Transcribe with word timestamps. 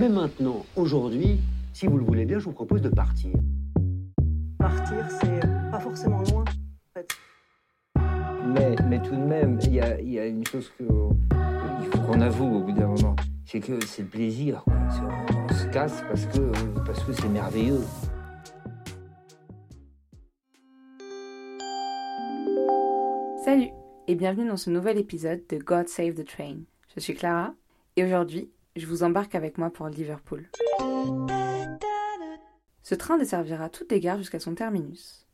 Mais 0.00 0.08
maintenant, 0.08 0.64
aujourd'hui, 0.76 1.38
si 1.74 1.86
vous 1.86 1.98
le 1.98 2.04
voulez 2.06 2.24
bien, 2.24 2.38
je 2.38 2.46
vous 2.46 2.52
propose 2.52 2.80
de 2.80 2.88
partir. 2.88 3.32
Partir, 4.58 5.06
c'est 5.20 5.40
pas 5.70 5.78
forcément 5.78 6.22
loin, 6.22 6.42
en 6.42 6.94
fait. 6.94 7.08
Mais, 8.46 8.76
mais 8.88 9.02
tout 9.02 9.14
de 9.14 9.20
même, 9.20 9.58
il 9.62 9.74
y 9.74 9.80
a, 9.82 10.00
y 10.00 10.18
a, 10.18 10.24
une 10.24 10.46
chose 10.46 10.72
que 10.78 10.84
il 10.84 11.86
faut 11.88 11.98
qu'on 11.98 12.18
avoue 12.22 12.46
au 12.46 12.60
bout 12.60 12.72
d'un 12.72 12.86
moment, 12.86 13.14
c'est 13.44 13.60
que 13.60 13.84
c'est 13.84 14.00
le 14.00 14.08
plaisir. 14.08 14.64
On, 14.66 15.52
se 15.52 15.66
casse 15.66 16.02
parce 16.08 16.24
que 16.24 16.50
parce 16.86 17.04
que 17.04 17.12
c'est 17.12 17.28
merveilleux. 17.28 17.84
Salut 23.44 23.68
et 24.08 24.14
bienvenue 24.14 24.48
dans 24.48 24.56
ce 24.56 24.70
nouvel 24.70 24.96
épisode 24.96 25.42
de 25.50 25.58
God 25.58 25.88
Save 25.88 26.14
the 26.14 26.24
Train. 26.24 26.60
Je 26.94 27.00
suis 27.00 27.12
Clara 27.12 27.52
et 27.96 28.04
aujourd'hui, 28.04 28.48
je 28.76 28.86
vous 28.86 29.02
embarque 29.02 29.34
avec 29.34 29.58
moi 29.58 29.70
pour 29.70 29.88
Liverpool. 29.88 30.48
Ce 32.82 32.94
train 32.94 33.18
desservira 33.18 33.68
toutes 33.68 33.92
les 33.92 34.00
gares 34.00 34.18
jusqu'à 34.18 34.40
son 34.40 34.54
terminus. 34.54 35.26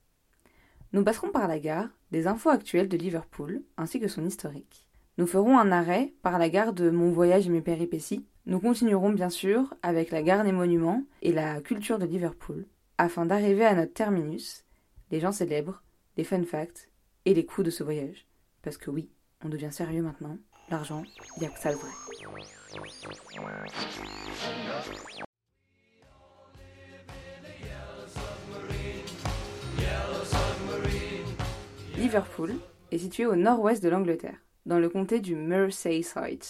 Nous 0.92 1.04
passerons 1.04 1.30
par 1.30 1.48
la 1.48 1.58
gare 1.58 1.88
des 2.10 2.26
infos 2.26 2.50
actuelles 2.50 2.88
de 2.88 2.96
Liverpool 2.96 3.62
ainsi 3.76 4.00
que 4.00 4.08
son 4.08 4.24
historique. 4.24 4.86
Nous 5.18 5.26
ferons 5.26 5.58
un 5.58 5.72
arrêt 5.72 6.12
par 6.22 6.38
la 6.38 6.48
gare 6.48 6.72
de 6.72 6.90
Mon 6.90 7.10
voyage 7.10 7.46
et 7.46 7.50
mes 7.50 7.62
péripéties. 7.62 8.26
Nous 8.44 8.60
continuerons 8.60 9.10
bien 9.10 9.30
sûr 9.30 9.74
avec 9.82 10.10
la 10.10 10.22
gare 10.22 10.44
des 10.44 10.52
monuments 10.52 11.02
et 11.22 11.32
la 11.32 11.60
culture 11.60 11.98
de 11.98 12.06
Liverpool 12.06 12.66
afin 12.98 13.26
d'arriver 13.26 13.64
à 13.64 13.74
notre 13.74 13.92
terminus, 13.92 14.64
les 15.10 15.20
gens 15.20 15.32
célèbres, 15.32 15.82
les 16.16 16.24
fun 16.24 16.42
facts 16.44 16.90
et 17.24 17.34
les 17.34 17.44
coûts 17.44 17.62
de 17.62 17.70
ce 17.70 17.82
voyage. 17.82 18.26
Parce 18.62 18.76
que 18.76 18.90
oui, 18.90 19.10
on 19.44 19.48
devient 19.48 19.72
sérieux 19.72 20.02
maintenant. 20.02 20.38
L'argent, 20.70 21.02
il 21.36 21.40
n'y 21.40 21.46
a 21.46 21.50
que 21.50 21.60
ça 21.60 21.70
le 21.70 21.76
vrai. 21.76 21.90
Liverpool 31.96 32.54
est 32.92 32.98
situé 32.98 33.26
au 33.26 33.36
nord-ouest 33.36 33.82
de 33.82 33.88
l'Angleterre, 33.88 34.38
dans 34.66 34.78
le 34.78 34.88
comté 34.88 35.20
du 35.20 35.34
Merseyside, 35.34 36.44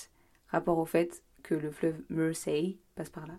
rapport 0.49 0.79
au 0.79 0.85
fait 0.85 1.23
que 1.43 1.55
le 1.55 1.71
fleuve 1.71 2.03
Mersey 2.09 2.79
passe 2.95 3.11
par 3.11 3.27
là. 3.27 3.35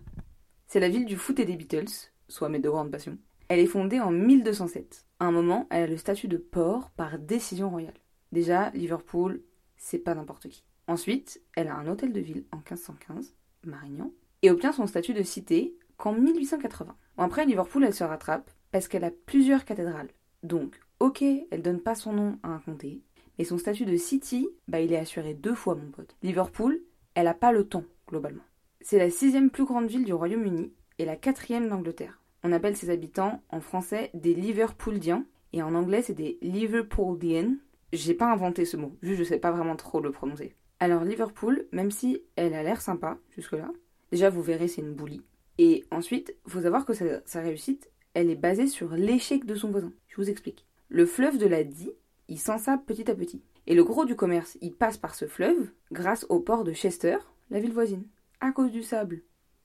C'est 0.66 0.80
la 0.80 0.88
ville 0.88 1.04
du 1.04 1.16
foot 1.16 1.38
et 1.38 1.44
des 1.44 1.56
Beatles, 1.56 2.10
soit 2.28 2.48
mes 2.48 2.58
deux 2.58 2.70
grandes 2.70 2.90
passions. 2.90 3.18
Elle 3.48 3.60
est 3.60 3.66
fondée 3.66 4.00
en 4.00 4.10
1207. 4.10 5.06
À 5.20 5.26
un 5.26 5.30
moment, 5.30 5.66
elle 5.70 5.84
a 5.84 5.86
le 5.86 5.96
statut 5.96 6.28
de 6.28 6.36
port 6.36 6.90
par 6.90 7.18
décision 7.18 7.70
royale. 7.70 7.94
Déjà, 8.32 8.70
Liverpool, 8.70 9.42
c'est 9.76 9.98
pas 9.98 10.14
n'importe 10.14 10.48
qui. 10.48 10.64
Ensuite, 10.88 11.42
elle 11.54 11.68
a 11.68 11.76
un 11.76 11.86
hôtel 11.86 12.12
de 12.12 12.20
ville 12.20 12.44
en 12.50 12.56
1515, 12.56 13.34
Marignan, 13.64 14.10
et 14.42 14.50
obtient 14.50 14.72
son 14.72 14.86
statut 14.86 15.12
de 15.12 15.22
cité 15.22 15.76
qu'en 15.98 16.12
1880. 16.12 16.96
Bon, 17.16 17.22
après, 17.22 17.44
Liverpool, 17.44 17.84
elle 17.84 17.94
se 17.94 18.04
rattrape 18.04 18.50
parce 18.72 18.88
qu'elle 18.88 19.04
a 19.04 19.10
plusieurs 19.10 19.66
cathédrales. 19.66 20.08
Donc, 20.42 20.80
ok, 20.98 21.22
elle 21.50 21.62
donne 21.62 21.80
pas 21.80 21.94
son 21.94 22.14
nom 22.14 22.38
à 22.42 22.48
un 22.48 22.58
comté, 22.58 23.02
mais 23.38 23.44
son 23.44 23.58
statut 23.58 23.84
de 23.84 23.96
city, 23.96 24.48
bah, 24.66 24.80
il 24.80 24.92
est 24.92 24.98
assuré 24.98 25.34
deux 25.34 25.54
fois, 25.54 25.74
mon 25.74 25.90
pote. 25.90 26.16
Liverpool, 26.22 26.80
elle 27.14 27.28
a 27.28 27.34
pas 27.34 27.52
le 27.52 27.68
temps, 27.68 27.84
globalement. 28.08 28.42
C'est 28.80 28.98
la 28.98 29.10
sixième 29.10 29.50
plus 29.50 29.64
grande 29.64 29.88
ville 29.88 30.04
du 30.04 30.14
Royaume-Uni 30.14 30.72
et 30.98 31.04
la 31.04 31.16
quatrième 31.16 31.68
d'Angleterre. 31.68 32.22
On 32.44 32.52
appelle 32.52 32.76
ses 32.76 32.88
habitants 32.88 33.42
en 33.50 33.60
français 33.60 34.10
des 34.14 34.34
Liverpooldiens 34.34 35.26
et 35.52 35.62
en 35.62 35.74
anglais 35.74 36.02
c'est 36.02 36.14
des 36.14 36.38
Liverpooldians. 36.40 37.56
J'ai 37.92 38.14
pas 38.14 38.32
inventé 38.32 38.64
ce 38.64 38.76
mot, 38.76 38.96
juste 39.02 39.18
je 39.18 39.24
sais 39.24 39.38
pas 39.38 39.50
vraiment 39.50 39.76
trop 39.76 40.00
le 40.00 40.12
prononcer. 40.12 40.54
Alors 40.80 41.04
Liverpool, 41.04 41.66
même 41.72 41.90
si 41.90 42.22
elle 42.36 42.54
a 42.54 42.62
l'air 42.62 42.80
sympa 42.80 43.18
jusque-là, 43.30 43.70
déjà 44.12 44.30
vous 44.30 44.42
verrez 44.42 44.68
c'est 44.68 44.80
une 44.80 44.94
boulie. 44.94 45.22
Et 45.58 45.84
ensuite, 45.90 46.36
faut 46.46 46.62
savoir 46.62 46.84
que 46.84 46.92
sa, 46.94 47.40
réussite, 47.40 47.90
elle 48.14 48.30
est 48.30 48.36
basée 48.36 48.68
sur 48.68 48.92
l'échec 48.92 49.44
de 49.44 49.56
son 49.56 49.70
voisin. 49.70 49.92
Je 50.06 50.16
vous 50.16 50.30
explique. 50.30 50.64
Le 50.88 51.04
fleuve 51.04 51.36
de 51.36 51.46
la 51.46 51.64
Die, 51.64 51.90
il 52.28 52.38
s'ensape 52.38 52.86
petit 52.86 53.10
à 53.10 53.14
petit. 53.14 53.42
Et 53.66 53.74
le 53.74 53.82
gros 53.82 54.04
du 54.04 54.14
commerce, 54.14 54.56
il 54.60 54.72
passe 54.72 54.96
par 54.96 55.16
ce 55.16 55.26
fleuve 55.26 55.68
grâce 55.90 56.26
au 56.28 56.38
port 56.38 56.62
de 56.62 56.72
Chester, 56.72 57.18
la 57.50 57.58
ville 57.58 57.72
voisine. 57.72 58.04
À 58.40 58.52
cause 58.52 58.70
du 58.70 58.84
sable. 58.84 59.22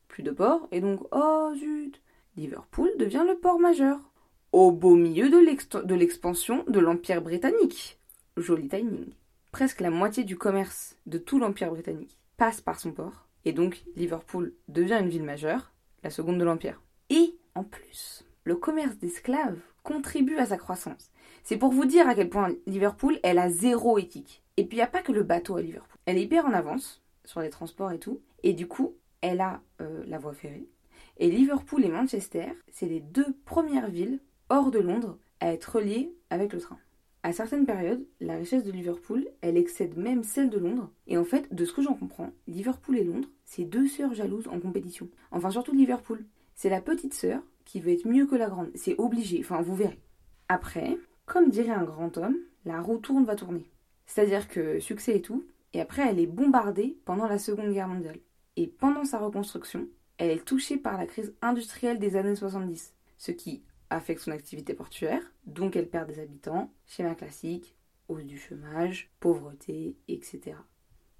Plus 0.07 0.23
de 0.23 0.31
port, 0.31 0.67
et 0.71 0.81
donc, 0.81 1.01
oh 1.11 1.51
zut, 1.55 2.01
Liverpool 2.35 2.89
devient 2.97 3.23
le 3.27 3.37
port 3.37 3.59
majeur. 3.59 3.99
Au 4.51 4.71
beau 4.71 4.95
milieu 4.95 5.29
de 5.29 5.93
l'expansion 5.93 6.63
de 6.67 6.79
l'Empire 6.79 7.21
britannique. 7.21 7.99
Joli 8.35 8.67
timing. 8.67 9.13
Presque 9.53 9.81
la 9.81 9.91
moitié 9.91 10.23
du 10.23 10.35
commerce 10.35 10.97
de 11.05 11.19
tout 11.19 11.37
l'Empire 11.37 11.69
britannique 11.69 12.17
passe 12.37 12.59
par 12.59 12.79
son 12.79 12.91
port, 12.91 13.27
et 13.45 13.53
donc 13.53 13.83
Liverpool 13.95 14.55
devient 14.67 14.97
une 14.99 15.09
ville 15.09 15.23
majeure, 15.23 15.71
la 16.03 16.09
seconde 16.09 16.39
de 16.39 16.43
l'Empire. 16.43 16.81
Et, 17.11 17.37
en 17.53 17.63
plus, 17.63 18.25
le 18.45 18.55
commerce 18.55 18.97
d'esclaves 18.97 19.59
contribue 19.83 20.37
à 20.37 20.47
sa 20.47 20.57
croissance. 20.57 21.11
C'est 21.43 21.57
pour 21.57 21.71
vous 21.71 21.85
dire 21.85 22.09
à 22.09 22.15
quel 22.15 22.31
point 22.31 22.49
Liverpool, 22.65 23.19
elle 23.21 23.37
a 23.37 23.51
zéro 23.51 23.99
éthique. 23.99 24.41
Et 24.57 24.65
puis 24.65 24.77
il 24.77 24.79
n'y 24.79 24.85
a 24.85 24.87
pas 24.87 25.03
que 25.03 25.11
le 25.11 25.21
bateau 25.21 25.55
à 25.55 25.61
Liverpool. 25.61 25.99
Elle 26.07 26.17
est 26.17 26.23
hyper 26.23 26.47
en 26.47 26.53
avance 26.53 27.03
sur 27.23 27.39
les 27.39 27.51
transports 27.51 27.91
et 27.91 27.99
tout. 27.99 28.21
Et 28.41 28.53
du 28.53 28.67
coup, 28.67 28.95
elle 29.21 29.39
a 29.39 29.61
euh, 29.81 30.03
la 30.07 30.17
voie 30.17 30.33
ferrée. 30.33 30.67
Et 31.17 31.29
Liverpool 31.29 31.85
et 31.85 31.89
Manchester, 31.89 32.47
c'est 32.71 32.87
les 32.87 33.01
deux 33.01 33.37
premières 33.45 33.91
villes 33.91 34.19
hors 34.49 34.71
de 34.71 34.79
Londres 34.79 35.19
à 35.41 35.53
être 35.53 35.75
reliées 35.75 36.11
avec 36.31 36.53
le 36.53 36.59
train. 36.59 36.79
À 37.25 37.31
certaines 37.31 37.65
périodes, 37.65 38.05
la 38.19 38.35
richesse 38.35 38.65
de 38.65 38.71
Liverpool, 38.71 39.25
elle 39.39 39.55
excède 39.55 39.97
même 39.97 40.23
celle 40.23 40.49
de 40.49 40.59
Londres. 40.59 40.91
Et 41.07 41.17
en 41.17 41.23
fait, 41.23 41.53
de 41.53 41.63
ce 41.63 41.71
que 41.71 41.81
j'en 41.81 41.93
comprends, 41.93 42.33
Liverpool 42.47 42.97
et 42.97 43.03
Londres, 43.05 43.29
c'est 43.45 43.63
deux 43.63 43.87
sœurs 43.87 44.13
jalouses 44.13 44.49
en 44.49 44.59
compétition. 44.59 45.07
Enfin, 45.31 45.49
surtout 45.49 45.73
Liverpool. 45.73 46.25
C'est 46.53 46.69
la 46.69 46.81
petite 46.81 47.13
sœur 47.13 47.41
qui 47.63 47.79
veut 47.79 47.93
être 47.93 48.05
mieux 48.05 48.25
que 48.25 48.35
la 48.35 48.49
grande. 48.49 48.71
C'est 48.75 48.99
obligé, 48.99 49.39
enfin, 49.39 49.61
vous 49.61 49.73
verrez. 49.73 50.01
Après, 50.49 50.97
comme 51.25 51.49
dirait 51.49 51.71
un 51.71 51.85
grand 51.85 52.17
homme, 52.17 52.37
la 52.65 52.81
roue 52.81 52.97
tourne 52.97 53.23
va 53.23 53.35
tourner. 53.35 53.65
C'est-à-dire 54.05 54.49
que 54.49 54.81
succès 54.81 55.15
et 55.15 55.21
tout, 55.21 55.45
et 55.71 55.79
après 55.79 56.07
elle 56.07 56.19
est 56.19 56.27
bombardée 56.27 56.97
pendant 57.05 57.27
la 57.27 57.39
Seconde 57.39 57.71
Guerre 57.71 57.87
mondiale. 57.87 58.19
Et 58.57 58.67
pendant 58.67 59.05
sa 59.05 59.19
reconstruction, 59.19 59.87
elle 60.17 60.31
est 60.31 60.45
touchée 60.45 60.77
par 60.77 60.97
la 60.97 61.05
crise 61.05 61.33
industrielle 61.41 61.99
des 61.99 62.17
années 62.17 62.35
70, 62.35 62.93
ce 63.17 63.31
qui 63.31 63.63
affecte 63.93 64.21
son 64.21 64.31
activité 64.31 64.73
portuaire, 64.73 65.21
donc 65.45 65.75
elle 65.75 65.89
perd 65.89 66.09
des 66.09 66.19
habitants, 66.19 66.71
schéma 66.85 67.15
classique, 67.15 67.77
hausse 68.07 68.25
du 68.25 68.37
chômage, 68.37 69.11
pauvreté, 69.19 69.97
etc. 70.07 70.55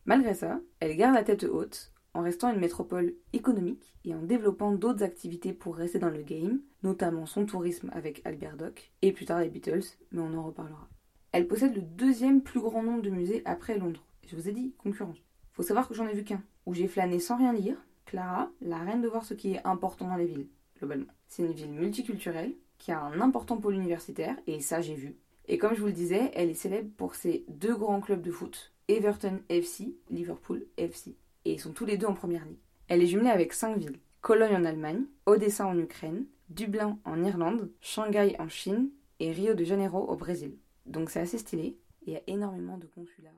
Malgré 0.06 0.34
ça, 0.34 0.60
elle 0.80 0.98
garde 0.98 1.16
la 1.16 1.24
tête 1.24 1.44
haute 1.44 1.94
en 2.14 2.22
restant 2.22 2.52
une 2.52 2.60
métropole 2.60 3.16
économique 3.32 3.96
et 4.06 4.14
en 4.14 4.22
développant 4.22 4.72
d'autres 4.72 5.04
activités 5.04 5.54
pour 5.54 5.76
rester 5.76 6.00
dans 6.00 6.10
le 6.10 6.22
game, 6.22 6.62
notamment 6.84 7.26
son 7.26 7.46
tourisme 7.46 7.90
avec 7.94 8.22
Albert 8.26 8.58
Dock 8.58 8.92
et 9.02 9.12
plus 9.12 9.26
tard 9.26 9.40
les 9.40 9.50
Beatles, 9.50 9.84
mais 10.12 10.22
on 10.22 10.38
en 10.38 10.44
reparlera. 10.44 10.90
Elle 11.32 11.48
possède 11.48 11.76
le 11.76 11.82
deuxième 11.82 12.44
plus 12.44 12.60
grand 12.60 12.84
nombre 12.84 13.02
de 13.02 13.10
musées 13.10 13.42
après 13.46 13.78
Londres. 13.78 14.06
Je 14.28 14.36
vous 14.36 14.48
ai 14.48 14.52
dit, 14.52 14.76
concurrence. 14.78 15.18
Faut 15.54 15.64
savoir 15.64 15.88
que 15.88 15.96
j'en 15.96 16.08
ai 16.08 16.14
vu 16.14 16.24
qu'un, 16.24 16.44
où 16.66 16.74
j'ai 16.74 16.88
flâné 16.88 17.20
sans 17.20 17.38
rien 17.38 17.54
lire. 17.54 17.78
Clara, 18.06 18.52
la 18.62 18.78
reine 18.78 19.02
de 19.02 19.08
voir 19.08 19.26
ce 19.26 19.34
qui 19.34 19.54
est 19.54 19.66
important 19.66 20.08
dans 20.08 20.16
les 20.16 20.28
villes, 20.28 20.48
globalement. 20.78 21.12
C'est 21.28 21.44
une 21.44 21.54
ville 21.54 21.72
multiculturelle, 21.72 22.54
qui 22.84 22.92
a 22.92 23.02
un 23.02 23.22
important 23.22 23.56
pôle 23.56 23.76
universitaire, 23.76 24.36
et 24.46 24.60
ça 24.60 24.82
j'ai 24.82 24.94
vu. 24.94 25.16
Et 25.48 25.58
comme 25.58 25.74
je 25.74 25.80
vous 25.80 25.88
le 25.88 25.94
disais, 25.94 26.32
elle 26.34 26.50
est 26.50 26.54
célèbre 26.54 26.92
pour 26.98 27.16
ses 27.16 27.46
deux 27.48 27.78
grands 27.78 28.02
clubs 28.02 28.22
de 28.22 28.30
foot, 28.30 28.74
Everton 28.90 29.40
FC, 29.48 29.96
Liverpool 30.10 30.66
FC. 30.76 31.16
Et 31.46 31.54
ils 31.54 31.62
sont 31.62 31.72
tous 31.72 31.86
les 31.86 31.96
deux 31.96 32.08
en 32.08 32.14
première 32.14 32.44
ligue. 32.44 32.60
Elle 32.90 33.02
est 33.02 33.08
jumelée 33.08 33.30
avec 33.30 33.54
cinq 33.54 33.78
villes. 33.78 34.02
Cologne 34.20 34.58
en 34.58 34.66
Allemagne, 34.66 35.06
Odessa 35.26 35.66
en 35.66 35.80
Ukraine, 35.80 36.26
Dublin 36.50 37.00
en 37.06 37.24
Irlande, 37.24 37.72
Shanghai 37.80 38.36
en 38.38 38.50
Chine 38.50 38.90
et 39.22 39.32
Rio 39.32 39.54
de 39.54 39.64
Janeiro 39.64 40.00
au 40.00 40.18
Brésil. 40.18 40.58
Donc 40.86 41.10
c'est 41.10 41.22
assez 41.22 41.38
stylé 41.38 41.78
et 42.06 42.08
il 42.08 42.14
y 42.14 42.18
a 42.18 42.22
énormément 42.28 42.78
de 42.78 42.88
consulats. 42.88 43.30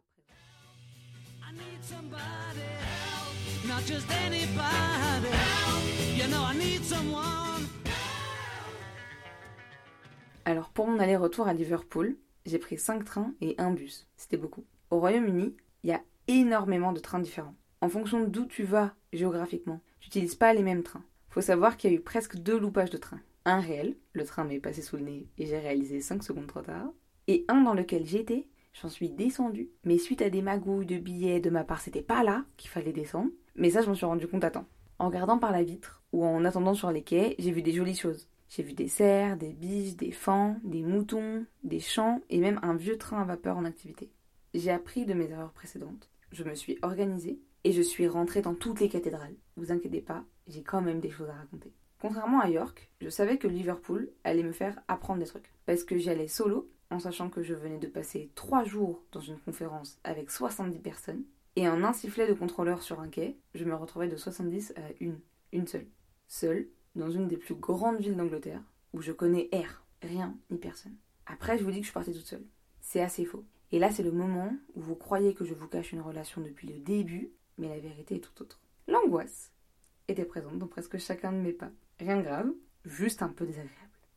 Alors 10.47 10.69
pour 10.69 10.87
mon 10.87 10.99
aller-retour 10.99 11.47
à 11.47 11.53
Liverpool, 11.53 12.17
j'ai 12.45 12.59
pris 12.59 12.77
5 12.77 13.03
trains 13.03 13.33
et 13.41 13.55
un 13.57 13.71
bus. 13.71 14.07
C'était 14.15 14.37
beaucoup. 14.37 14.63
Au 14.91 14.99
Royaume-Uni, 14.99 15.55
il 15.83 15.89
y 15.89 15.93
a 15.93 16.03
énormément 16.27 16.93
de 16.93 16.99
trains 16.99 17.19
différents. 17.19 17.55
En 17.81 17.89
fonction 17.89 18.23
d'où 18.23 18.45
tu 18.45 18.61
vas 18.61 18.93
géographiquement, 19.11 19.81
tu 19.99 20.07
n'utilises 20.07 20.35
pas 20.35 20.53
les 20.53 20.61
mêmes 20.61 20.83
trains. 20.83 21.03
Faut 21.29 21.41
savoir 21.41 21.77
qu'il 21.77 21.89
y 21.91 21.93
a 21.95 21.97
eu 21.97 22.01
presque 22.01 22.37
deux 22.37 22.59
loupages 22.59 22.91
de 22.91 22.97
train. 22.97 23.19
Un 23.45 23.59
réel, 23.59 23.97
le 24.13 24.23
train 24.23 24.43
m'est 24.43 24.59
passé 24.59 24.83
sous 24.83 24.97
le 24.97 25.03
nez 25.03 25.27
et 25.39 25.47
j'ai 25.47 25.57
réalisé 25.57 25.99
5 25.99 26.23
secondes 26.23 26.45
trop 26.45 26.61
tard. 26.61 26.91
Et 27.27 27.43
un 27.47 27.61
dans 27.61 27.73
lequel 27.73 28.05
j'étais, 28.05 28.47
j'en 28.79 28.89
suis 28.89 29.09
descendue. 29.09 29.71
Mais 29.83 29.97
suite 29.97 30.21
à 30.21 30.29
des 30.29 30.43
magouilles 30.43 30.85
de 30.85 30.99
billets 30.99 31.39
de 31.39 31.49
ma 31.49 31.63
part, 31.63 31.81
c'était 31.81 32.03
pas 32.03 32.23
là 32.23 32.45
qu'il 32.55 32.69
fallait 32.69 32.93
descendre. 32.93 33.31
Mais 33.55 33.71
ça, 33.71 33.81
je 33.81 33.87
m'en 33.87 33.95
suis 33.95 34.05
rendu 34.05 34.27
compte 34.27 34.43
à 34.43 34.51
temps. 34.51 34.67
En 34.99 35.07
regardant 35.07 35.39
par 35.39 35.51
la 35.51 35.63
vitre 35.63 36.03
ou 36.13 36.23
en 36.23 36.45
attendant 36.45 36.75
sur 36.75 36.91
les 36.91 37.01
quais, 37.01 37.35
j'ai 37.39 37.51
vu 37.51 37.63
des 37.63 37.73
jolies 37.73 37.95
choses. 37.95 38.29
J'ai 38.49 38.63
vu 38.63 38.73
des 38.73 38.87
cerfs, 38.87 39.37
des 39.37 39.53
biches, 39.53 39.95
des 39.95 40.11
fans, 40.11 40.57
des 40.63 40.83
moutons, 40.83 41.45
des 41.63 41.79
champs 41.79 42.21
et 42.29 42.39
même 42.39 42.59
un 42.61 42.75
vieux 42.75 42.97
train 42.97 43.21
à 43.21 43.25
vapeur 43.25 43.57
en 43.57 43.65
activité. 43.65 44.11
J'ai 44.53 44.71
appris 44.71 45.05
de 45.05 45.13
mes 45.13 45.29
erreurs 45.29 45.51
précédentes. 45.51 46.09
Je 46.31 46.43
me 46.43 46.55
suis 46.55 46.77
organisée 46.81 47.39
et 47.63 47.71
je 47.71 47.81
suis 47.81 48.07
rentrée 48.07 48.41
dans 48.41 48.55
toutes 48.55 48.79
les 48.79 48.89
cathédrales. 48.89 49.35
Vous 49.57 49.71
inquiétez 49.71 50.01
pas, 50.01 50.23
j'ai 50.47 50.61
quand 50.61 50.81
même 50.81 50.99
des 50.99 51.09
choses 51.09 51.29
à 51.29 51.33
raconter. 51.33 51.73
Contrairement 51.99 52.39
à 52.39 52.49
York, 52.49 52.91
je 53.01 53.09
savais 53.09 53.37
que 53.37 53.47
Liverpool 53.47 54.11
allait 54.23 54.43
me 54.43 54.51
faire 54.51 54.79
apprendre 54.87 55.19
des 55.19 55.25
trucs. 55.25 55.51
Parce 55.65 55.83
que 55.83 55.97
j'y 55.97 56.09
allais 56.09 56.27
solo, 56.27 56.69
en 56.91 56.99
sachant 56.99 57.29
que 57.29 57.41
je 57.41 57.53
venais 57.53 57.79
de 57.79 57.87
passer 57.87 58.29
3 58.35 58.63
jours 58.63 59.03
dans 59.11 59.21
une 59.21 59.39
conférence 59.39 59.99
avec 60.03 60.29
70 60.29 60.79
personnes, 60.79 61.23
et 61.55 61.67
en 61.67 61.83
un 61.83 61.93
sifflet 61.93 62.27
de 62.27 62.33
contrôleur 62.33 62.81
sur 62.81 62.99
un 62.99 63.07
quai, 63.07 63.37
je 63.55 63.65
me 63.65 63.75
retrouvais 63.75 64.07
de 64.07 64.17
70 64.17 64.73
à 64.75 64.81
une, 64.99 65.19
une 65.51 65.67
seule. 65.67 65.87
Seule, 66.27 66.67
dans 66.95 67.09
une 67.09 67.27
des 67.27 67.37
plus 67.37 67.55
grandes 67.55 67.99
villes 67.99 68.15
d'Angleterre, 68.15 68.61
où 68.93 69.01
je 69.01 69.11
connais 69.11 69.49
air, 69.51 69.83
rien 70.01 70.35
ni 70.49 70.57
personne. 70.57 70.95
Après, 71.25 71.57
je 71.57 71.63
vous 71.63 71.71
dis 71.71 71.77
que 71.77 71.83
je 71.83 71.89
suis 71.89 71.93
partie 71.93 72.13
toute 72.13 72.25
seule. 72.25 72.45
C'est 72.81 73.01
assez 73.01 73.25
faux. 73.25 73.43
Et 73.71 73.79
là, 73.79 73.91
c'est 73.91 74.03
le 74.03 74.11
moment 74.11 74.55
où 74.75 74.81
vous 74.81 74.95
croyez 74.95 75.33
que 75.33 75.43
je 75.43 75.53
vous 75.53 75.67
cache 75.67 75.91
une 75.91 76.01
relation 76.01 76.41
depuis 76.41 76.67
le 76.67 76.79
début, 76.79 77.31
mais 77.57 77.67
la 77.67 77.79
vérité 77.79 78.15
est 78.15 78.19
tout 78.19 78.41
autre. 78.41 78.61
L'angoisse 78.87 79.51
était 80.07 80.25
présente 80.25 80.59
dans 80.59 80.67
presque 80.67 80.97
chacun 80.97 81.31
de 81.31 81.37
mes 81.37 81.53
pas. 81.53 81.71
Rien 81.99 82.17
de 82.17 82.21
grave, 82.21 82.51
juste 82.85 83.21
un 83.21 83.29
peu 83.29 83.45
désagréable. 83.45 83.73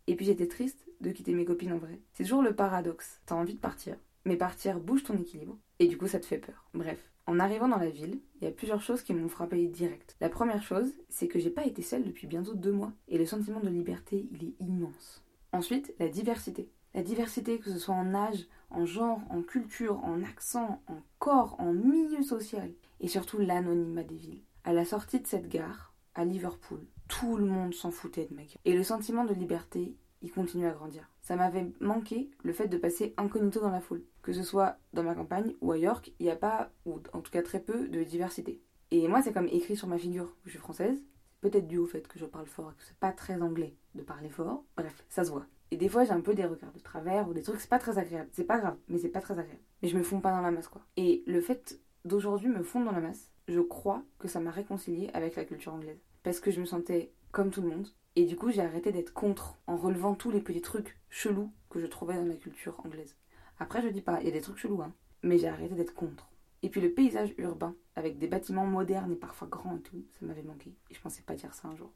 Et 0.06 0.16
puis 0.16 0.26
j'étais 0.26 0.48
triste 0.48 0.86
de 1.00 1.10
quitter 1.10 1.32
mes 1.32 1.44
copines 1.44 1.72
en 1.72 1.78
vrai. 1.78 1.98
C'est 2.12 2.24
toujours 2.24 2.42
le 2.42 2.54
paradoxe. 2.54 3.20
T'as 3.26 3.34
envie 3.34 3.54
de 3.54 3.60
partir, 3.60 3.96
mais 4.24 4.36
partir 4.36 4.80
bouge 4.80 5.04
ton 5.04 5.16
équilibre, 5.16 5.56
et 5.78 5.86
du 5.86 5.96
coup 5.96 6.06
ça 6.06 6.20
te 6.20 6.26
fait 6.26 6.38
peur. 6.38 6.64
Bref, 6.74 7.10
en 7.28 7.40
arrivant 7.40 7.68
dans 7.68 7.76
la 7.76 7.90
ville, 7.90 8.20
il 8.40 8.44
y 8.44 8.46
a 8.48 8.50
plusieurs 8.50 8.80
choses 8.80 9.02
qui 9.02 9.12
m'ont 9.12 9.28
frappé 9.28 9.66
direct. 9.66 10.16
La 10.18 10.30
première 10.30 10.62
chose, 10.62 10.90
c'est 11.10 11.28
que 11.28 11.38
j'ai 11.38 11.50
pas 11.50 11.66
été 11.66 11.82
seule 11.82 12.04
depuis 12.04 12.26
bientôt 12.26 12.54
deux 12.54 12.72
mois, 12.72 12.94
et 13.06 13.18
le 13.18 13.26
sentiment 13.26 13.60
de 13.60 13.68
liberté, 13.68 14.26
il 14.32 14.44
est 14.44 14.54
immense. 14.60 15.22
Ensuite, 15.52 15.94
la 15.98 16.08
diversité. 16.08 16.70
La 16.94 17.02
diversité, 17.02 17.58
que 17.58 17.70
ce 17.70 17.78
soit 17.78 17.94
en 17.94 18.14
âge, 18.14 18.46
en 18.70 18.86
genre, 18.86 19.20
en 19.28 19.42
culture, 19.42 20.02
en 20.04 20.22
accent, 20.22 20.82
en 20.86 21.02
corps, 21.18 21.56
en 21.58 21.74
milieu 21.74 22.22
social, 22.22 22.72
et 23.00 23.08
surtout 23.08 23.36
l'anonymat 23.36 24.04
des 24.04 24.16
villes. 24.16 24.42
À 24.64 24.72
la 24.72 24.86
sortie 24.86 25.20
de 25.20 25.26
cette 25.26 25.50
gare, 25.50 25.92
à 26.14 26.24
Liverpool, 26.24 26.80
tout 27.08 27.36
le 27.36 27.44
monde 27.44 27.74
s'en 27.74 27.90
foutait 27.90 28.24
de 28.24 28.34
ma 28.34 28.42
gueule. 28.42 28.56
Et 28.64 28.72
le 28.72 28.82
sentiment 28.82 29.26
de 29.26 29.34
liberté, 29.34 29.94
il 30.22 30.32
continue 30.32 30.66
à 30.66 30.72
grandir. 30.72 31.10
Ça 31.28 31.36
m'avait 31.36 31.70
manqué 31.78 32.30
le 32.42 32.54
fait 32.54 32.68
de 32.68 32.78
passer 32.78 33.12
incognito 33.18 33.60
dans 33.60 33.68
la 33.68 33.82
foule. 33.82 34.02
Que 34.22 34.32
ce 34.32 34.42
soit 34.42 34.78
dans 34.94 35.02
ma 35.02 35.14
campagne 35.14 35.56
ou 35.60 35.72
à 35.72 35.76
York, 35.76 36.14
il 36.18 36.22
n'y 36.24 36.32
a 36.32 36.36
pas, 36.36 36.70
ou 36.86 37.00
en 37.12 37.20
tout 37.20 37.30
cas 37.30 37.42
très 37.42 37.60
peu, 37.60 37.86
de 37.86 38.02
diversité. 38.02 38.62
Et 38.90 39.06
moi, 39.08 39.20
c'est 39.20 39.34
comme 39.34 39.48
écrit 39.48 39.76
sur 39.76 39.88
ma 39.88 39.98
figure 39.98 40.34
je 40.46 40.52
suis 40.52 40.58
française. 40.58 41.04
Peut-être 41.42 41.66
dû 41.66 41.76
au 41.76 41.84
fait 41.84 42.08
que 42.08 42.18
je 42.18 42.24
parle 42.24 42.46
fort 42.46 42.70
et 42.70 42.74
que 42.76 42.82
c'est 42.82 42.96
pas 42.96 43.12
très 43.12 43.42
anglais 43.42 43.76
de 43.94 44.00
parler 44.00 44.30
fort. 44.30 44.64
Bref, 44.74 45.04
ça 45.10 45.22
se 45.22 45.30
voit. 45.30 45.44
Et 45.70 45.76
des 45.76 45.90
fois, 45.90 46.04
j'ai 46.04 46.12
un 46.12 46.22
peu 46.22 46.32
des 46.32 46.46
regards 46.46 46.72
de 46.72 46.78
travers 46.78 47.28
ou 47.28 47.34
des 47.34 47.42
trucs, 47.42 47.60
c'est 47.60 47.68
pas 47.68 47.78
très 47.78 47.98
agréable. 47.98 48.30
C'est 48.32 48.44
pas 48.44 48.58
grave, 48.58 48.78
mais 48.88 48.96
c'est 48.96 49.10
pas 49.10 49.20
très 49.20 49.38
agréable. 49.38 49.60
Mais 49.82 49.88
je 49.88 49.98
me 49.98 50.02
fonds 50.02 50.22
pas 50.22 50.30
dans 50.30 50.40
la 50.40 50.50
masse, 50.50 50.68
quoi. 50.68 50.80
Et 50.96 51.24
le 51.26 51.42
fait 51.42 51.78
d'aujourd'hui 52.06 52.48
me 52.48 52.62
fondre 52.62 52.86
dans 52.86 52.92
la 52.92 53.06
masse, 53.06 53.30
je 53.48 53.60
crois 53.60 54.02
que 54.18 54.28
ça 54.28 54.40
m'a 54.40 54.50
réconcilié 54.50 55.10
avec 55.12 55.36
la 55.36 55.44
culture 55.44 55.74
anglaise. 55.74 56.00
Parce 56.22 56.40
que 56.40 56.50
je 56.50 56.60
me 56.60 56.64
sentais 56.64 57.12
comme 57.32 57.50
tout 57.50 57.60
le 57.60 57.68
monde. 57.68 57.88
Et 58.18 58.24
du 58.24 58.34
coup, 58.34 58.50
j'ai 58.50 58.62
arrêté 58.62 58.90
d'être 58.90 59.12
contre 59.12 59.60
en 59.68 59.76
relevant 59.76 60.16
tous 60.16 60.32
les 60.32 60.40
petits 60.40 60.60
trucs 60.60 60.98
chelous 61.08 61.52
que 61.70 61.78
je 61.78 61.86
trouvais 61.86 62.16
dans 62.16 62.26
la 62.26 62.34
culture 62.34 62.74
anglaise. 62.84 63.14
Après, 63.60 63.80
je 63.80 63.86
dis 63.86 64.00
pas, 64.00 64.20
il 64.20 64.26
y 64.26 64.28
a 64.28 64.32
des 64.32 64.40
trucs 64.40 64.58
chelous, 64.58 64.82
hein. 64.82 64.92
Mais 65.22 65.38
j'ai 65.38 65.46
arrêté 65.46 65.76
d'être 65.76 65.94
contre. 65.94 66.28
Et 66.64 66.68
puis 66.68 66.80
le 66.80 66.90
paysage 66.90 67.32
urbain, 67.38 67.76
avec 67.94 68.18
des 68.18 68.26
bâtiments 68.26 68.66
modernes 68.66 69.12
et 69.12 69.14
parfois 69.14 69.46
grands 69.46 69.76
et 69.76 69.82
tout, 69.82 70.04
ça 70.18 70.26
m'avait 70.26 70.42
manqué. 70.42 70.74
Et 70.90 70.94
je 70.94 71.00
pensais 71.00 71.22
pas 71.22 71.36
dire 71.36 71.54
ça 71.54 71.68
un 71.68 71.76
jour. 71.76 71.92